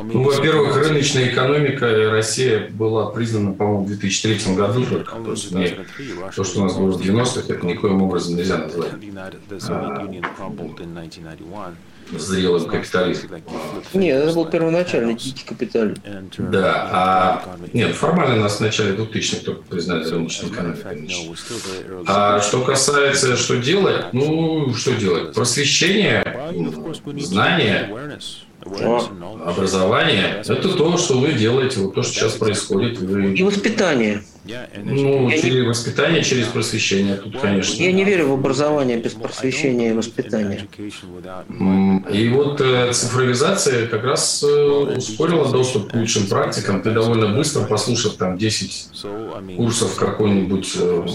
Ну, 0.01 0.23
во-первых, 0.23 0.77
рыночная 0.77 1.29
экономика 1.33 2.11
Россия 2.11 2.71
была 2.71 3.11
признана, 3.11 3.53
по-моему, 3.53 3.85
в 3.85 3.89
2003 3.89 4.55
году 4.55 4.87
только. 4.87 5.17
То, 5.17 5.31
есть 5.33 5.51
не, 5.51 5.77
то, 6.35 6.45
что 6.45 6.61
у 6.61 6.63
нас 6.65 6.77
было 6.77 6.93
в 6.93 7.01
90-х, 7.01 7.53
это 7.53 7.67
никоим 7.67 8.03
образом 8.03 8.37
нельзя 8.37 8.59
назвать 8.59 8.93
зрелым 12.19 12.67
капитализмом. 12.67 13.43
Нет, 13.95 14.23
это 14.23 14.35
был 14.35 14.47
первоначальный 14.47 15.15
дикий 15.15 15.45
капитализм. 15.45 16.01
Да, 16.39 16.89
а 16.93 17.57
нет, 17.73 17.95
формально 17.95 18.37
нас 18.37 18.57
в 18.57 18.61
начале 18.61 18.95
2000-х 18.95 19.45
только 19.45 19.63
признали 19.63 20.05
рыночной 20.09 20.51
экономикой. 20.51 21.09
А 22.07 22.41
что 22.41 22.63
касается, 22.63 23.37
что 23.37 23.57
делать, 23.57 24.13
ну, 24.13 24.73
что 24.75 24.93
делать? 24.95 25.35
Просвещение, 25.35 26.25
образование– 28.65 30.43
это 30.47 30.69
то, 30.69 30.97
что 30.97 31.19
вы 31.19 31.33
делаете, 31.33 31.81
вот 31.81 31.95
то, 31.95 32.03
что 32.03 32.13
сейчас 32.13 32.35
происходит. 32.35 32.99
Вы... 32.99 33.35
И 33.35 33.43
воспитание. 33.43 34.23
Ну, 34.45 35.31
через 35.31 35.67
воспитание, 35.67 36.23
через 36.23 36.47
просвещение, 36.47 37.17
тут, 37.17 37.39
конечно. 37.39 37.83
Я 37.83 37.93
не 37.93 38.05
верю 38.05 38.29
в 38.29 38.33
образование 38.33 38.97
без 38.97 39.13
просвещения 39.13 39.91
и 39.91 39.93
воспитания. 39.93 40.67
И 42.11 42.29
вот 42.31 42.61
э, 42.61 42.93
цифровизация 42.93 43.87
как 43.87 44.03
раз 44.05 44.43
э, 44.43 44.47
ускорила 44.97 45.51
доступ 45.51 45.93
к 45.93 45.95
лучшим 45.95 46.27
практикам. 46.27 46.83
Ты 46.83 46.91
довольно 46.91 47.35
быстро, 47.35 47.65
послушав 47.65 48.15
там 48.15 48.39
10 48.39 48.89
курсов 49.57 49.95
какой-нибудь 49.97 50.73
э, 50.81 51.07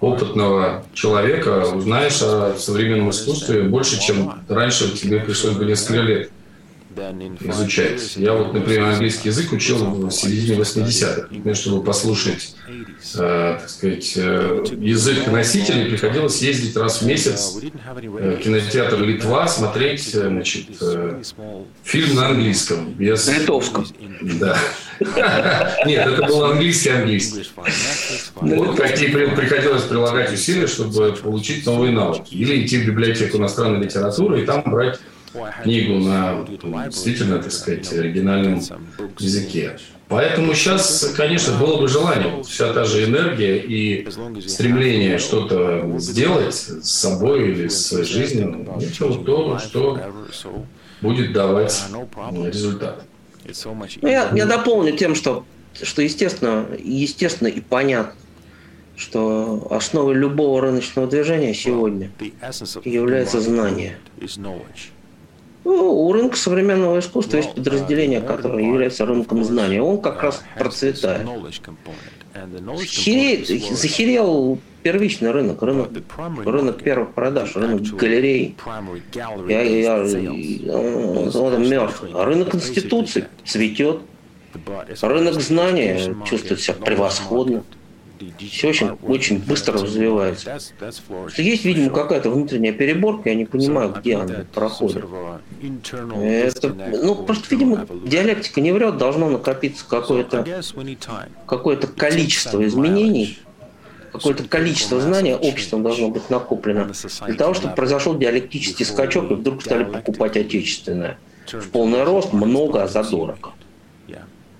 опытного 0.00 0.84
человека, 0.94 1.66
узнаешь 1.74 2.20
о 2.22 2.54
современном 2.58 3.10
искусстве 3.10 3.62
больше, 3.62 4.00
чем 4.00 4.42
раньше 4.48 4.96
тебе 4.96 5.20
пришлось 5.20 5.56
бы 5.56 5.66
несколько 5.66 6.01
лет 6.02 6.30
изучать. 7.40 8.16
Я 8.16 8.34
вот, 8.34 8.52
например, 8.52 8.84
английский 8.84 9.28
язык 9.28 9.52
учил 9.52 9.78
в 9.78 10.10
середине 10.10 10.58
80-х. 10.58 11.28
Например, 11.30 11.56
чтобы 11.56 11.82
послушать, 11.82 12.54
э, 13.14 13.58
так 13.60 13.68
сказать, 13.68 14.12
э, 14.16 14.64
язык 14.78 15.26
носителей, 15.28 15.86
приходилось 15.86 16.40
ездить 16.42 16.76
раз 16.76 17.02
в 17.02 17.06
месяц 17.06 17.58
э, 17.62 18.36
в 18.36 18.38
кинотеатр 18.38 19.02
«Литва», 19.02 19.48
смотреть 19.48 20.12
значит, 20.12 20.66
э, 20.80 21.22
фильм 21.84 22.14
на 22.14 22.28
английском. 22.28 22.92
Без... 22.92 23.26
На 23.26 23.38
литовском. 23.38 23.86
Да. 24.20 24.58
Нет, 25.86 26.06
это 26.06 26.26
был 26.26 26.44
английский-английский. 26.44 27.48
Вот 28.36 28.76
какие 28.76 29.08
приходилось 29.08 29.82
прилагать 29.84 30.32
усилия, 30.32 30.66
чтобы 30.66 31.12
получить 31.14 31.64
новые 31.66 31.92
навыки. 31.92 32.34
Или 32.34 32.64
идти 32.64 32.78
в 32.78 32.86
библиотеку 32.86 33.38
иностранной 33.38 33.84
литературы 33.84 34.42
и 34.42 34.46
там 34.46 34.62
брать 34.66 35.00
книгу 35.62 35.98
на 35.98 36.44
действительно, 36.86 37.38
так 37.38 37.52
сказать, 37.52 37.92
оригинальном 37.92 38.60
языке. 39.18 39.78
Поэтому 40.08 40.54
сейчас, 40.54 41.12
конечно, 41.16 41.56
было 41.56 41.80
бы 41.80 41.88
желание, 41.88 42.42
вся 42.42 42.72
та 42.74 42.84
же 42.84 43.04
энергия 43.04 43.56
и 43.56 44.06
стремление 44.46 45.18
что-то 45.18 45.90
сделать 45.98 46.54
с 46.54 46.90
собой 46.90 47.50
или 47.50 47.68
с 47.68 47.90
жизнью, 48.04 48.66
это 48.78 49.14
то, 49.24 49.58
что 49.58 49.98
будет 51.00 51.32
давать 51.32 51.82
результат. 52.44 53.04
Ну, 54.02 54.08
я, 54.08 54.30
я 54.34 54.46
дополню 54.46 54.96
тем, 54.96 55.14
что, 55.14 55.44
что 55.82 56.02
естественно, 56.02 56.66
естественно 56.78 57.48
и 57.48 57.60
понятно, 57.60 58.14
что 58.96 59.66
основой 59.70 60.14
любого 60.14 60.60
рыночного 60.60 61.08
движения 61.08 61.54
сегодня 61.54 62.10
является 62.84 63.40
знание. 63.40 63.98
Ну, 65.64 66.06
у 66.06 66.12
рынка 66.12 66.36
современного 66.36 66.98
искусства 66.98 67.36
есть 67.36 67.54
подразделение, 67.54 68.20
которое 68.20 68.64
является 68.64 69.06
рынком 69.06 69.44
знания. 69.44 69.80
Он 69.80 70.00
как 70.00 70.22
раз 70.22 70.42
процветает. 70.58 71.26
Хереет, 72.84 73.46
захерел 73.76 74.58
первичный 74.82 75.30
рынок, 75.30 75.62
рынок, 75.62 75.90
рынок 76.44 76.82
первых 76.82 77.12
продаж, 77.12 77.54
рынок 77.54 77.82
галерей. 77.82 78.56
Я, 79.48 79.62
я, 79.62 80.02
я, 80.02 80.76
он 80.76 81.68
мертв. 81.68 82.02
А 82.14 82.24
рынок 82.24 82.54
институций 82.54 83.24
цветет. 83.44 84.00
Рынок 85.00 85.40
знания 85.40 86.14
чувствует 86.26 86.60
себя 86.60 86.74
превосходно 86.74 87.62
все 88.38 88.68
очень, 88.68 88.90
очень 89.02 89.38
быстро 89.38 89.74
развивается. 89.74 90.58
Есть, 91.36 91.64
видимо, 91.64 91.90
какая-то 91.90 92.30
внутренняя 92.30 92.72
переборка, 92.72 93.30
я 93.30 93.34
не 93.34 93.44
понимаю, 93.44 93.94
где 93.98 94.16
она 94.16 94.44
проходит. 94.52 95.04
Это, 96.14 96.68
ну, 96.68 97.14
просто, 97.14 97.46
видимо, 97.50 97.86
диалектика 98.04 98.60
не 98.60 98.72
врет, 98.72 98.96
должно 98.96 99.28
накопиться 99.28 99.84
какое-то 99.88 100.44
какое 101.46 101.76
количество 101.76 102.66
изменений, 102.66 103.38
какое-то 104.12 104.44
количество 104.44 105.00
знаний 105.00 105.34
обществом 105.34 105.82
должно 105.82 106.08
быть 106.08 106.30
накоплено 106.30 106.90
для 107.26 107.34
того, 107.34 107.54
чтобы 107.54 107.74
произошел 107.74 108.16
диалектический 108.16 108.84
скачок, 108.84 109.30
и 109.30 109.34
вдруг 109.34 109.62
стали 109.62 109.84
покупать 109.84 110.36
отечественное. 110.36 111.18
В 111.50 111.68
полный 111.70 112.04
рост, 112.04 112.32
много, 112.32 112.82
а 112.82 112.88
задорого. 112.88 113.52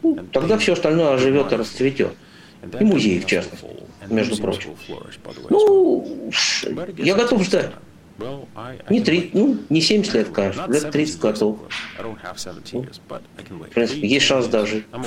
Ну, 0.03 0.19
тогда 0.33 0.59
все 0.59 0.73
остальное 0.73 1.15
оживет 1.15 1.53
и 1.53 1.57
расцветет. 1.57 2.13
И 2.81 2.85
музеи, 2.85 3.19
в 3.19 3.27
частности, 3.27 3.67
между 4.09 4.37
прочим. 4.37 4.77
Ну, 5.51 6.31
я 6.97 7.15
готов 7.15 7.43
ждать. 7.43 7.73
Не, 8.89 9.01
3, 9.01 9.31
ну, 9.33 9.59
не 9.69 9.81
70 9.81 10.15
лет, 10.15 10.29
конечно, 10.29 10.67
лет 10.69 10.91
30 10.91 11.21
готов. 11.21 11.59
Ну, 12.01 12.17
в 13.67 13.71
принципе, 13.71 14.07
есть 14.07 14.27
шанс 14.27 14.47
даже. 14.47 14.85
А 14.93 14.99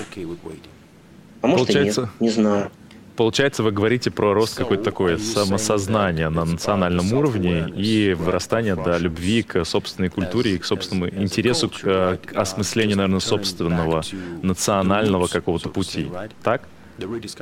может 1.47 1.67
Получается... 1.67 2.01
и 2.01 2.03
нет, 2.03 2.11
не 2.19 2.29
знаю. 2.29 2.71
Получается, 3.15 3.63
вы 3.63 3.71
говорите 3.71 4.11
про 4.11 4.33
рост 4.33 4.57
какой-то 4.57 4.83
такой 4.83 5.17
самосознания 5.19 6.29
на 6.29 6.43
национальном 6.43 7.13
уровне 7.13 7.71
и 7.73 8.13
вырастание 8.13 8.75
до 8.75 8.97
любви 8.97 9.41
к 9.43 9.63
собственной 9.63 10.09
культуре 10.09 10.55
и 10.55 10.57
к 10.57 10.65
собственному 10.65 11.09
интересу 11.09 11.69
к, 11.69 12.19
к 12.25 12.35
осмыслению, 12.35 12.97
наверное, 12.97 13.21
собственного 13.21 14.03
национального 14.41 15.27
какого-то 15.27 15.69
пути. 15.69 16.09
Так? 16.43 16.67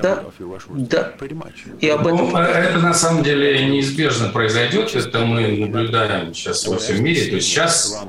Да, 0.01 0.23
да. 0.89 1.13
И 1.79 1.87
об 1.89 2.07
этом... 2.07 2.31
Ну, 2.31 2.37
это 2.37 2.79
на 2.79 2.93
самом 2.93 3.23
деле 3.23 3.65
неизбежно 3.65 4.29
произойдет. 4.29 4.95
Это 4.95 5.19
мы 5.19 5.57
наблюдаем 5.57 6.33
сейчас 6.33 6.65
во 6.67 6.77
всем 6.77 7.03
мире. 7.03 7.29
То 7.29 7.35
есть 7.35 7.47
сейчас, 7.47 8.03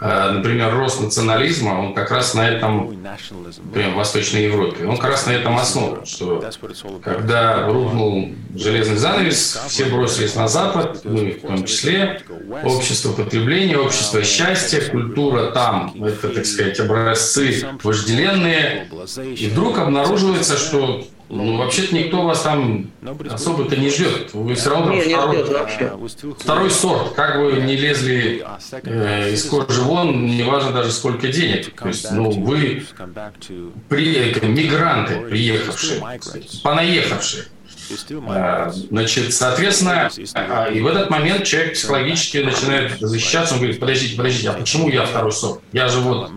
а, 0.00 0.32
например, 0.32 0.74
рост 0.74 1.00
национализма, 1.00 1.70
он 1.80 1.94
как 1.94 2.10
раз 2.10 2.34
на 2.34 2.48
этом, 2.48 3.02
например, 3.64 3.90
в 3.92 3.94
Восточной 3.94 4.44
Европе, 4.44 4.86
он 4.86 4.96
как 4.98 5.10
раз 5.10 5.26
на 5.26 5.30
этом 5.32 5.56
основан, 5.58 6.04
что 6.04 6.44
когда 7.02 7.66
рухнул 7.66 8.30
железный 8.54 8.96
занавес, 8.96 9.60
все 9.68 9.84
бросились 9.86 10.34
на 10.34 10.48
Запад, 10.48 11.04
мы 11.04 11.32
в 11.32 11.40
том 11.46 11.64
числе, 11.64 12.20
общество 12.64 13.12
потребления, 13.12 13.78
общество 13.78 14.22
счастья, 14.22 14.80
культура 14.90 15.52
там, 15.52 15.94
это, 16.02 16.28
так 16.28 16.44
сказать, 16.44 16.78
образцы 16.80 17.66
вожделенные, 17.82 18.88
и 19.36 19.48
вдруг 19.48 19.78
обнаруживается, 19.78 20.56
что 20.56 20.81
ну, 21.32 21.56
вообще-то 21.56 21.94
никто 21.94 22.22
вас 22.22 22.42
там 22.42 22.90
особо-то 23.30 23.74
не 23.76 23.88
ждет. 23.88 24.34
Вы 24.34 24.54
все 24.54 24.68
равно 24.68 24.92
не, 24.92 25.00
второй, 25.00 25.36
не 25.38 25.42
вообще. 25.44 25.92
второй 26.38 26.70
сорт. 26.70 27.14
Как 27.14 27.40
бы 27.40 27.52
не 27.62 27.74
лезли 27.74 28.44
э, 28.84 29.32
из 29.32 29.46
кожи 29.46 29.80
вон, 29.80 30.26
неважно 30.26 30.72
даже 30.72 30.92
сколько 30.92 31.28
денег. 31.28 31.74
То 31.74 31.88
есть, 31.88 32.12
ну, 32.12 32.30
вы 32.30 32.84
при, 33.88 34.34
мигранты, 34.46 35.20
приехавшие, 35.20 36.02
понаехавшие. 36.62 37.44
А, 38.28 38.70
значит, 38.70 39.32
соответственно, 39.32 40.10
а, 40.34 40.66
и 40.66 40.80
в 40.80 40.86
этот 40.86 41.10
момент 41.10 41.44
человек 41.44 41.74
психологически 41.74 42.38
начинает 42.38 42.98
защищаться, 43.00 43.54
он 43.54 43.60
говорит, 43.60 43.80
подождите, 43.80 44.16
подождите, 44.16 44.50
а 44.50 44.52
почему 44.54 44.88
я 44.88 45.04
второй 45.04 45.32
сорт? 45.32 45.60
Я 45.72 45.88
же 45.88 46.00
вот, 46.00 46.30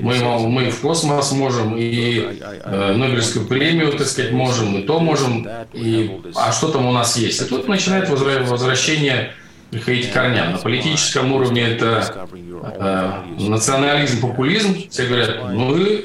мы, 0.00 0.18
мы 0.48 0.70
в 0.70 0.80
космос 0.80 1.32
можем, 1.32 1.76
и 1.76 2.40
э, 2.40 2.94
Нобелевскую 2.94 3.46
премию, 3.46 3.92
так 3.92 4.06
сказать, 4.06 4.32
можем, 4.32 4.76
и 4.78 4.82
то 4.82 5.00
можем, 5.00 5.48
и, 5.72 6.20
а 6.34 6.52
что 6.52 6.68
там 6.68 6.86
у 6.86 6.92
нас 6.92 7.16
есть? 7.16 7.40
И 7.40 7.44
тут 7.44 7.68
начинает 7.68 8.08
возвращение 8.08 9.34
приходить 9.72 10.10
к 10.10 10.12
корням. 10.12 10.52
На 10.52 10.58
политическом 10.58 11.32
уровне 11.32 11.62
это 11.62 12.28
э, 12.62 13.42
национализм, 13.42 14.20
популизм. 14.20 14.76
Все 14.90 15.06
говорят, 15.06 15.50
мы 15.50 16.04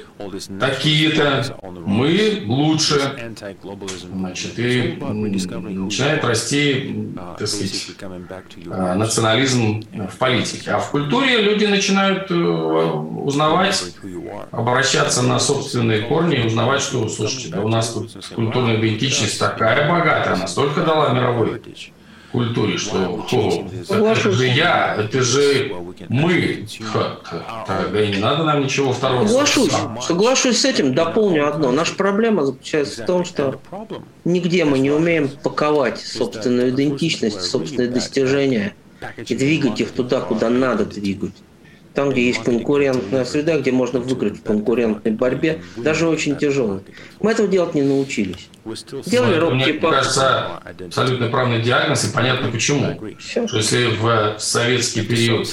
такие-то, 0.58 1.58
мы 1.86 2.44
лучше. 2.46 3.02
Значит, 4.14 4.58
и 4.58 4.98
начинает 5.02 6.24
расти, 6.24 7.12
так 7.38 7.48
сказать, 7.48 7.90
э, 8.66 8.94
национализм 8.94 9.84
в 9.92 10.18
политике. 10.18 10.72
А 10.72 10.80
в 10.80 10.90
культуре 10.90 11.42
люди 11.42 11.66
начинают 11.66 12.32
э, 12.32 12.36
узнавать, 12.36 13.84
обращаться 14.52 15.24
на 15.24 15.40
собственные 15.40 16.04
корни 16.04 16.38
и 16.38 16.48
узнавать, 16.48 16.82
что, 16.82 17.10
слушайте, 17.10 17.50
да 17.50 17.60
у 17.60 17.68
нас 17.68 17.90
тут 17.90 18.12
культурная 18.34 18.78
идентичность 18.78 19.38
такая 19.38 19.90
богатая, 19.90 20.36
она 20.36 20.48
столько 20.48 20.84
дала 20.84 21.10
мировой 21.10 21.62
культуре, 22.38 22.78
что 22.78 23.26
о, 23.32 23.66
это 23.90 24.32
же 24.32 24.48
я, 24.48 24.96
это 24.96 25.22
же 25.22 25.72
мы. 26.10 26.66
Тогда 27.68 28.06
не 28.06 28.18
надо 28.18 28.44
нам 28.44 28.64
ничего 28.64 28.94
второго. 28.94 29.28
Соглашусь, 29.28 29.74
соглашусь 30.02 30.60
с 30.60 30.66
этим, 30.66 30.94
дополню 30.94 31.48
одно. 31.48 31.72
Наша 31.72 31.96
проблема 31.96 32.46
заключается 32.46 33.04
в 33.04 33.06
том, 33.06 33.26
что 33.26 33.60
нигде 34.26 34.66
мы 34.66 34.80
не 34.80 34.92
умеем 34.92 35.30
паковать 35.30 36.00
собственную 36.00 36.70
идентичность, 36.70 37.42
собственные 37.42 37.90
достижения 37.90 38.76
и 39.28 39.36
двигать 39.36 39.82
их 39.82 39.92
туда, 39.92 40.22
куда 40.22 40.50
надо 40.50 40.86
двигать 40.86 41.34
там, 41.98 42.12
где 42.12 42.28
есть 42.28 42.44
конкурентная 42.44 43.26
среда, 43.26 43.58
где 43.58 43.72
можно 43.72 44.00
выиграть 44.00 44.38
в 44.38 44.44
конкурентной 44.44 45.14
борьбе, 45.14 45.64
даже 45.78 46.08
очень 46.08 46.38
тяжелой. 46.38 46.82
Мы 47.20 47.32
этого 47.32 47.48
делать 47.48 47.74
не 47.74 47.82
научились. 47.82 48.50
Делали 49.08 49.38
робкие 49.38 49.74
Мне 49.74 49.74
пак... 49.74 49.94
кажется, 49.94 50.62
абсолютно 50.86 51.28
правильный 51.30 51.64
диагноз, 51.64 52.04
и 52.04 52.14
понятно 52.14 52.52
почему. 52.52 53.02
Все. 53.18 53.48
Что 53.48 53.58
если 53.58 53.88
в 53.88 54.36
советский 54.38 55.02
период 55.02 55.48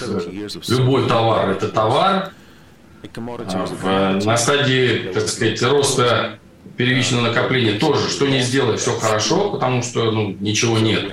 любой 0.68 1.08
товар– 1.08 1.48
это 1.52 1.68
товар, 1.68 2.32
а 3.16 3.66
в, 4.20 4.26
на 4.26 4.36
стадии, 4.36 5.12
так 5.14 5.26
сказать, 5.26 5.62
роста 5.62 6.38
первичного 6.76 7.22
накопления 7.22 7.78
тоже, 7.78 8.10
что 8.10 8.26
не 8.26 8.42
сделай, 8.42 8.76
все 8.76 8.90
хорошо, 8.98 9.52
потому 9.52 9.82
что 9.82 10.10
ну, 10.10 10.36
ничего 10.40 10.78
нет. 10.78 11.10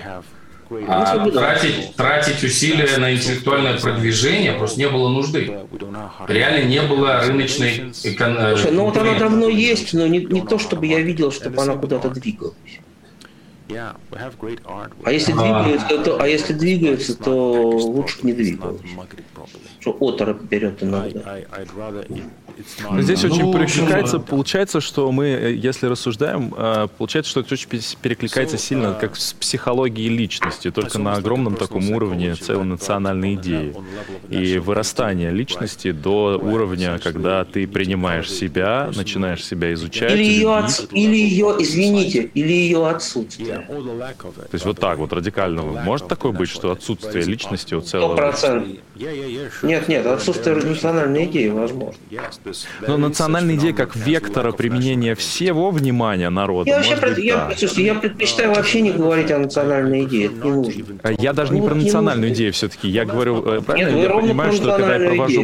А 0.87 1.29
тратить, 1.29 1.95
тратить 1.95 2.43
усилия 2.43 2.97
на 2.97 3.13
интеллектуальное 3.13 3.77
продвижение 3.77 4.53
просто 4.53 4.79
не 4.79 4.87
было 4.87 5.09
нужды. 5.09 5.59
Реально 6.27 6.65
не 6.65 6.81
было 6.81 7.21
рыночной 7.21 7.91
экономики. 8.03 8.61
Слушай, 8.61 8.71
ну 8.71 8.85
вот 8.85 8.97
она 8.97 9.17
давно 9.17 9.49
есть, 9.49 9.93
но 9.93 10.07
не, 10.07 10.19
не 10.19 10.41
то, 10.41 10.57
чтобы 10.59 10.87
я 10.87 11.01
видел, 11.01 11.31
чтобы 11.31 11.61
она 11.61 11.75
куда-то 11.75 12.09
двигалась. 12.09 12.55
А 15.03 15.11
если 15.11 15.31
двигаются, 15.31 15.97
то, 15.99 16.21
а 16.21 16.27
если 16.27 16.53
двигаются, 16.53 17.15
то 17.15 17.69
лучше 17.69 18.19
не 18.23 18.33
двигаться. 18.33 18.83
Что 19.79 19.97
оторопь 19.99 20.41
берет 20.43 20.83
иногда. 20.83 21.37
Но 22.89 23.01
здесь 23.01 23.23
ну, 23.23 23.29
очень 23.29 23.53
перекликается, 23.53 24.19
получается, 24.19 24.81
что 24.81 25.11
мы, 25.11 25.27
э, 25.27 25.53
если 25.53 25.87
рассуждаем, 25.87 26.53
э, 26.55 26.87
получается, 26.97 27.31
что 27.31 27.39
это 27.41 27.53
очень 27.53 27.69
перекликается 28.01 28.57
сильно 28.57 28.87
uh, 28.87 28.99
как 28.99 29.15
с 29.15 29.33
психологией 29.33 30.09
личности, 30.09 30.71
только 30.71 30.99
на 30.99 31.13
огромном 31.13 31.55
таком 31.55 31.89
уровне 31.91 32.35
целой 32.35 32.65
национальной 32.65 33.35
идеи. 33.35 33.75
И 34.29 34.57
вырастание 34.57 35.31
личности 35.31 35.91
до 35.91 36.39
уровня, 36.41 36.99
когда 36.99 37.45
ты 37.45 37.67
принимаешь 37.67 38.29
себя, 38.31 38.89
начинаешь 38.95 39.45
себя 39.45 39.73
изучать. 39.73 40.13
Или 40.13 40.23
ее, 40.23 40.55
от... 40.55 40.87
или 40.91 41.15
ее 41.15 41.55
извините, 41.59 42.29
или 42.33 42.51
ее 42.51 42.87
отсутствие. 42.87 43.65
То 43.67 44.53
есть 44.53 44.65
вот 44.65 44.79
так 44.79 44.97
вот 44.97 45.13
радикально. 45.13 45.61
Может 45.61 46.07
такое 46.07 46.31
быть, 46.31 46.49
что 46.49 46.71
отсутствие 46.71 47.23
личности 47.25 47.73
у 47.73 47.81
целого... 47.81 48.13
Сто 48.13 48.15
процентов. 48.15 48.69
Нет, 49.63 49.87
нет, 49.87 50.05
отсутствие 50.05 50.55
национальной 50.55 51.25
идеи 51.25 51.49
возможно. 51.49 51.99
Но 52.87 52.97
национальная 52.97 53.55
идея 53.55 53.73
как 53.73 53.95
вектора 53.95 54.51
применения 54.51 55.15
всего 55.15 55.71
внимания 55.71 56.29
народа. 56.29 56.69
Я 56.69 56.77
вообще 56.77 56.97
пред... 56.97 57.17
я, 57.19 57.35
да. 57.35 57.55
слушайте, 57.57 57.85
я 57.85 57.95
предпочитаю 57.95 58.53
вообще 58.53 58.81
не 58.81 58.91
говорить 58.91 59.31
о 59.31 59.39
национальной 59.39 60.03
идее. 60.05 60.27
Это 60.27 60.45
не 60.45 60.51
нужно. 60.51 60.85
А 61.03 61.11
я 61.11 61.33
даже 61.33 61.53
ну, 61.53 61.59
не 61.59 61.67
про 61.67 61.75
национальную 61.75 62.31
идею 62.33 62.53
все-таки. 62.53 62.89
Я 62.89 63.05
говорю, 63.05 63.43
э, 63.45 63.61
правильно, 63.61 63.89
Нет, 63.89 64.09
я 64.09 64.15
понимаю, 64.15 64.53
что 64.53 64.71
когда 64.77 64.95
я 64.95 65.09
провожу, 65.09 65.43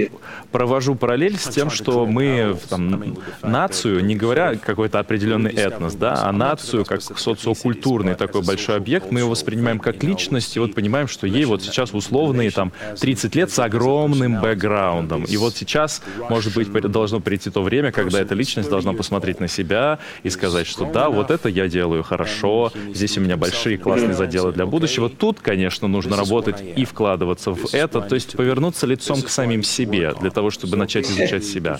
провожу 0.51 0.95
параллель 0.95 1.37
с 1.37 1.47
тем, 1.49 1.69
что 1.69 2.05
мы 2.05 2.57
там, 2.69 3.17
нацию, 3.41 4.03
не 4.03 4.15
говоря 4.15 4.55
какой-то 4.55 4.99
определенный 4.99 5.51
этнос, 5.51 5.95
да, 5.95 6.23
а 6.23 6.31
нацию 6.31 6.85
как 6.85 7.01
социокультурный 7.01 8.15
такой 8.15 8.41
большой 8.41 8.77
объект, 8.77 9.11
мы 9.11 9.21
его 9.21 9.29
воспринимаем 9.29 9.79
как 9.79 10.03
личность, 10.03 10.55
и 10.55 10.59
вот 10.59 10.73
понимаем, 10.73 11.07
что 11.07 11.27
ей 11.27 11.45
вот 11.45 11.63
сейчас 11.63 11.93
условные 11.93 12.51
там 12.51 12.71
30 12.99 13.35
лет 13.35 13.51
с 13.51 13.59
огромным 13.59 14.41
бэкграундом. 14.41 15.23
И 15.23 15.37
вот 15.37 15.55
сейчас, 15.55 16.01
может 16.29 16.53
быть, 16.55 16.71
должно 16.97 17.19
прийти 17.19 17.49
то 17.49 17.61
время, 17.61 17.91
когда 17.91 18.19
эта 18.19 18.33
личность 18.33 18.69
должна 18.69 18.93
посмотреть 18.93 19.39
на 19.39 19.47
себя 19.47 19.99
и 20.23 20.29
сказать, 20.29 20.65
что 20.65 20.85
да, 20.85 21.09
вот 21.09 21.31
это 21.31 21.47
я 21.49 21.67
делаю 21.67 22.03
хорошо, 22.03 22.71
здесь 22.93 23.17
у 23.17 23.21
меня 23.21 23.37
большие 23.37 23.77
классные 23.77 24.13
заделы 24.13 24.51
для 24.51 24.65
будущего. 24.65 25.09
Тут, 25.09 25.39
конечно, 25.39 25.87
нужно 25.87 26.17
работать 26.17 26.63
и 26.75 26.85
вкладываться 26.85 27.51
в 27.51 27.73
это, 27.73 28.01
то 28.01 28.15
есть 28.15 28.35
повернуться 28.35 28.87
лицом 28.87 29.21
к 29.21 29.29
самим 29.29 29.63
себе, 29.63 30.13
для 30.19 30.31
того, 30.31 30.49
чтобы 30.49 30.77
начать 30.77 31.05
изучать 31.05 31.45
себя. 31.45 31.79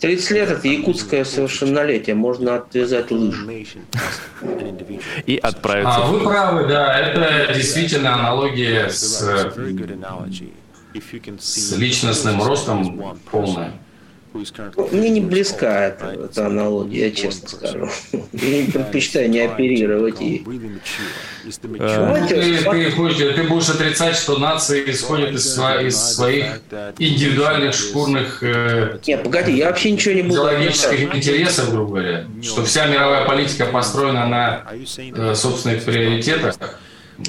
30 0.00 0.30
лет 0.32 0.50
это 0.50 0.68
якутское 0.68 1.24
совершеннолетие, 1.24 2.14
можно 2.14 2.56
отвязать 2.56 3.10
лыжи. 3.10 3.66
И 5.24 5.36
отправиться. 5.36 5.96
А 5.96 6.06
вы 6.06 6.20
правы, 6.20 6.66
да, 6.68 6.98
это 6.98 7.54
действительно 7.54 8.14
аналогия 8.14 8.90
с, 8.90 9.22
с 11.38 11.72
личностным 11.76 12.42
ростом 12.42 13.18
полная. 13.30 13.72
Мне 14.92 15.10
не 15.10 15.20
близка 15.20 15.86
эта, 15.86 16.06
эта 16.06 16.46
аналогия, 16.46 17.08
я 17.08 17.10
честно 17.10 17.48
скажу. 17.48 17.88
Я 18.32 18.66
предпочитаю 18.72 19.30
не 19.30 19.40
оперировать 19.40 20.20
ей. 20.20 20.44
Э, 21.78 22.26
ты, 22.28 22.58
ты, 22.58 22.90
хочешь, 22.90 23.34
ты 23.34 23.42
будешь 23.44 23.68
отрицать, 23.68 24.16
что 24.16 24.38
нации 24.38 24.90
исходят 24.90 25.30
из, 25.30 25.58
из 25.58 25.96
своих 25.96 26.60
индивидуальных 26.98 27.74
шкурных 27.74 28.42
э, 28.42 28.98
Нет, 29.06 29.22
погоди, 29.22 29.52
я 29.56 29.66
вообще 29.68 29.92
ничего 29.92 30.14
не 30.14 30.22
буду 30.22 30.34
идеологических 30.34 31.14
интересов, 31.14 31.70
грубо 31.70 31.90
говоря. 31.90 32.26
Что 32.42 32.64
вся 32.64 32.86
мировая 32.86 33.26
политика 33.26 33.66
построена 33.66 34.26
на 34.26 34.64
э, 34.96 35.34
собственных 35.34 35.84
приоритетах. 35.84 36.56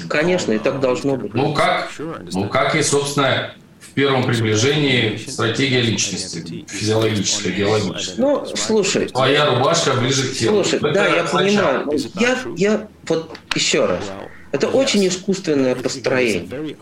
Конечно, 0.08 0.52
и 0.52 0.58
так 0.58 0.80
должно 0.80 1.16
быть. 1.16 1.34
Ну 1.34 1.54
как? 1.54 1.90
Ну 1.98 2.48
как 2.48 2.74
и, 2.74 2.82
собственно, 2.82 3.54
первом 3.98 4.22
приближении 4.22 5.16
стратегия 5.16 5.80
личности, 5.80 6.64
физиологическая, 6.68 7.52
биологическая. 7.52 8.24
Ну, 8.24 8.46
слушай. 8.54 9.08
Твоя 9.08 9.46
рубашка 9.46 9.92
ближе 9.94 10.28
к 10.28 10.36
телу. 10.36 10.62
Слушай, 10.62 10.76
Это 10.76 10.92
да, 10.92 11.06
я 11.08 11.24
понимаю. 11.24 11.90
Я, 12.14 12.38
я 12.56 12.88
вот 13.08 13.36
еще 13.56 13.86
раз. 13.86 14.04
Это 14.50 14.68
очень 14.68 15.06
искусственное 15.06 15.74
построение. 15.74 16.76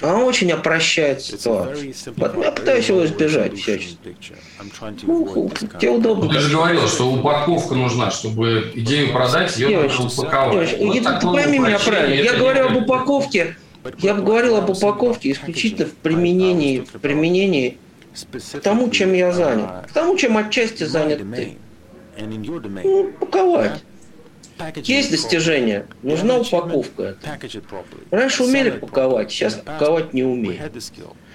Оно 0.00 0.24
очень 0.24 0.52
опрощает 0.52 1.22
ситуацию. 1.22 1.94
Я 2.16 2.52
пытаюсь 2.52 2.88
его 2.88 3.04
избежать 3.04 3.58
всячески. 3.58 4.16
Ну, 5.02 5.50
тебе 5.80 5.90
удобно. 5.90 6.26
Ну, 6.26 6.32
ты 6.32 6.40
же 6.40 6.52
говорил, 6.54 6.86
что 6.86 7.12
упаковка 7.12 7.74
нужна, 7.74 8.10
чтобы 8.10 8.70
идею 8.74 9.12
продать, 9.12 9.56
ее 9.56 9.68
девочка, 9.68 10.02
надо 10.02 10.14
упаковать. 10.14 10.78
Девочка, 10.78 11.10
вот 11.10 11.20
ты 11.20 11.26
пойми 11.26 11.58
меня 11.58 11.78
правильно. 11.78 12.22
Я 12.22 12.34
говорю 12.34 12.66
об 12.66 12.76
упаковке 12.76 13.56
я 13.98 14.14
бы 14.14 14.22
говорил 14.22 14.56
об 14.56 14.70
упаковке 14.70 15.32
исключительно 15.32 15.86
в 15.86 15.92
применении, 15.92 16.80
в 16.80 17.00
применении 17.00 17.76
к 18.52 18.60
тому, 18.60 18.90
чем 18.90 19.12
я 19.12 19.32
занят, 19.32 19.88
к 19.88 19.92
тому, 19.92 20.16
чем 20.16 20.36
отчасти 20.36 20.84
занят 20.84 21.18
ты. 21.34 21.58
Ну, 22.18 23.12
упаковать. 23.20 23.82
Есть 24.76 25.10
достижения, 25.10 25.86
нужна 26.02 26.38
упаковка. 26.38 27.16
Раньше 28.10 28.44
умели 28.44 28.70
паковать, 28.70 29.30
сейчас 29.30 29.54
паковать 29.54 30.14
не 30.14 30.22
умеем. 30.22 30.62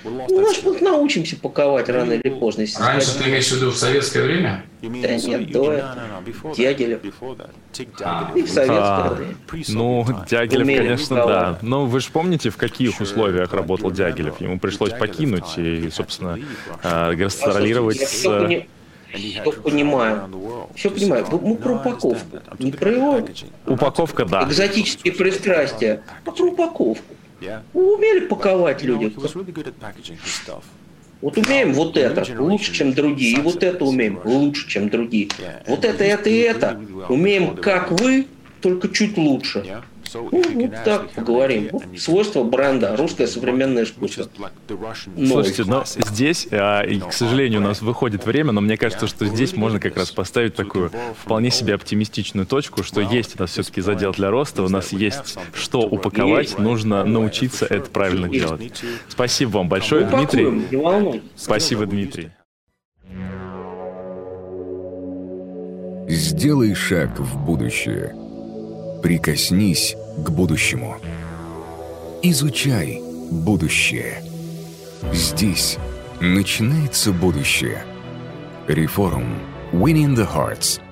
Ну, 0.04 0.42
может, 0.42 0.64
мы 0.64 0.80
научимся 0.80 1.36
паковать 1.36 1.90
рано 1.90 2.14
или 2.14 2.30
поздно. 2.30 2.66
Раньше 2.80 3.18
ты 3.18 3.30
имеешь 3.30 3.48
в 3.50 3.56
виду 3.58 3.72
в 3.72 3.76
советское 3.76 4.24
время? 4.24 4.64
Да 4.82 4.88
нет, 4.88 5.52
до 5.52 5.74
этого. 5.74 6.56
Дягилев. 6.56 7.02
А. 8.02 8.32
И 8.34 8.42
в 8.44 8.50
советское 8.50 8.78
а, 8.80 9.14
время. 9.14 9.36
Ну, 9.68 10.06
Дягилев, 10.30 10.64
Умели 10.64 10.78
конечно, 10.78 11.16
паковать. 11.18 11.40
да. 11.40 11.60
Но 11.62 11.86
вы 11.86 12.00
же 12.00 12.10
помните, 12.12 12.50
в 12.50 12.56
каких 12.56 13.02
условиях 13.02 13.54
работал 13.54 13.92
Дягилев? 13.92 14.40
Ему 14.40 14.58
пришлось 14.58 14.94
покинуть 14.94 15.58
и, 15.58 15.90
собственно, 15.92 16.40
а, 16.82 17.14
гастролировать 17.14 18.00
с... 18.00 18.26
Все 19.14 19.52
понимаю. 19.52 20.30
Все 20.76 20.90
понимаю. 20.90 21.26
Мы 21.42 21.56
про 21.56 21.76
упаковку. 21.76 22.38
Не 22.60 22.72
про 22.72 22.92
его... 22.92 23.28
Упаковка, 23.66 24.26
да. 24.26 24.44
Экзотические 24.44 25.14
пристрастия, 25.14 26.04
а 26.26 26.32
про 26.32 26.46
упаковку. 26.46 27.16
Умели 27.74 28.28
паковать 28.28 28.84
люди. 28.84 29.14
Вот 31.22 31.38
умеем 31.38 31.74
вот 31.74 31.98
это 31.98 32.26
лучше, 32.42 32.74
чем 32.74 32.94
другие, 32.94 33.38
и 33.38 33.42
вот 33.42 33.62
это 33.62 33.84
умеем 33.84 34.22
лучше, 34.24 34.68
чем 34.70 34.90
другие. 34.90 35.30
Вот 35.68 35.84
это, 35.84 36.04
это 36.04 36.30
и 36.30 36.38
это 36.38 36.80
умеем, 37.10 37.58
как 37.58 37.92
вы, 37.92 38.28
только 38.62 38.90
чуть 38.90 39.18
лучше. 39.18 39.82
Ну, 40.14 40.30
вот 40.32 40.84
так 40.84 41.10
поговорим. 41.12 41.70
Свойства 41.98 42.44
бренда, 42.44 42.96
русское 42.96 43.28
современное 43.28 43.84
искусство. 43.84 44.30
Слушайте, 45.16 45.64
но 45.66 45.84
здесь, 45.86 46.48
а, 46.52 46.82
и, 46.84 47.00
к 47.00 47.14
сожалению, 47.14 47.62
у 47.62 47.64
нас 47.64 47.82
выходит 47.82 48.26
время, 48.26 48.52
но 48.52 48.62
мне 48.62 48.78
кажется, 48.78 49.08
что 49.08 49.26
здесь 49.26 49.56
можно 49.56 49.80
как 49.80 49.98
раз 49.98 50.12
поставить 50.12 50.56
такую 50.56 50.92
вполне 51.24 51.52
себе 51.52 51.74
оптимистичную 51.76 52.46
точку, 52.46 52.84
что 52.84 53.02
есть 53.02 53.36
у 53.38 53.42
нас 53.42 53.52
все-таки 53.52 53.82
задел 53.82 54.12
для 54.12 54.30
роста, 54.30 54.64
у 54.64 54.70
нас 54.70 54.92
есть 54.92 55.38
что 55.54 55.82
упаковать, 55.82 56.58
нужно 56.58 57.04
научиться 57.04 57.66
это 57.66 57.90
правильно 57.90 58.30
делать. 58.30 58.84
Спасибо 59.08 59.50
вам 59.58 59.70
большое, 59.70 60.06
Дмитрий. 60.06 61.22
Спасибо, 61.36 61.86
Дмитрий. 61.86 62.32
Сделай 66.08 66.74
шаг 66.74 67.20
в 67.20 67.46
будущее. 67.46 68.19
Прикоснись 69.02 69.96
к 70.18 70.30
будущему. 70.30 70.98
Изучай 72.22 73.02
будущее. 73.32 74.22
Здесь 75.14 75.78
начинается 76.20 77.12
будущее. 77.12 77.84
Реформ. 78.68 79.40
Winning 79.72 80.16
the 80.16 80.28
Hearts– 80.28 80.82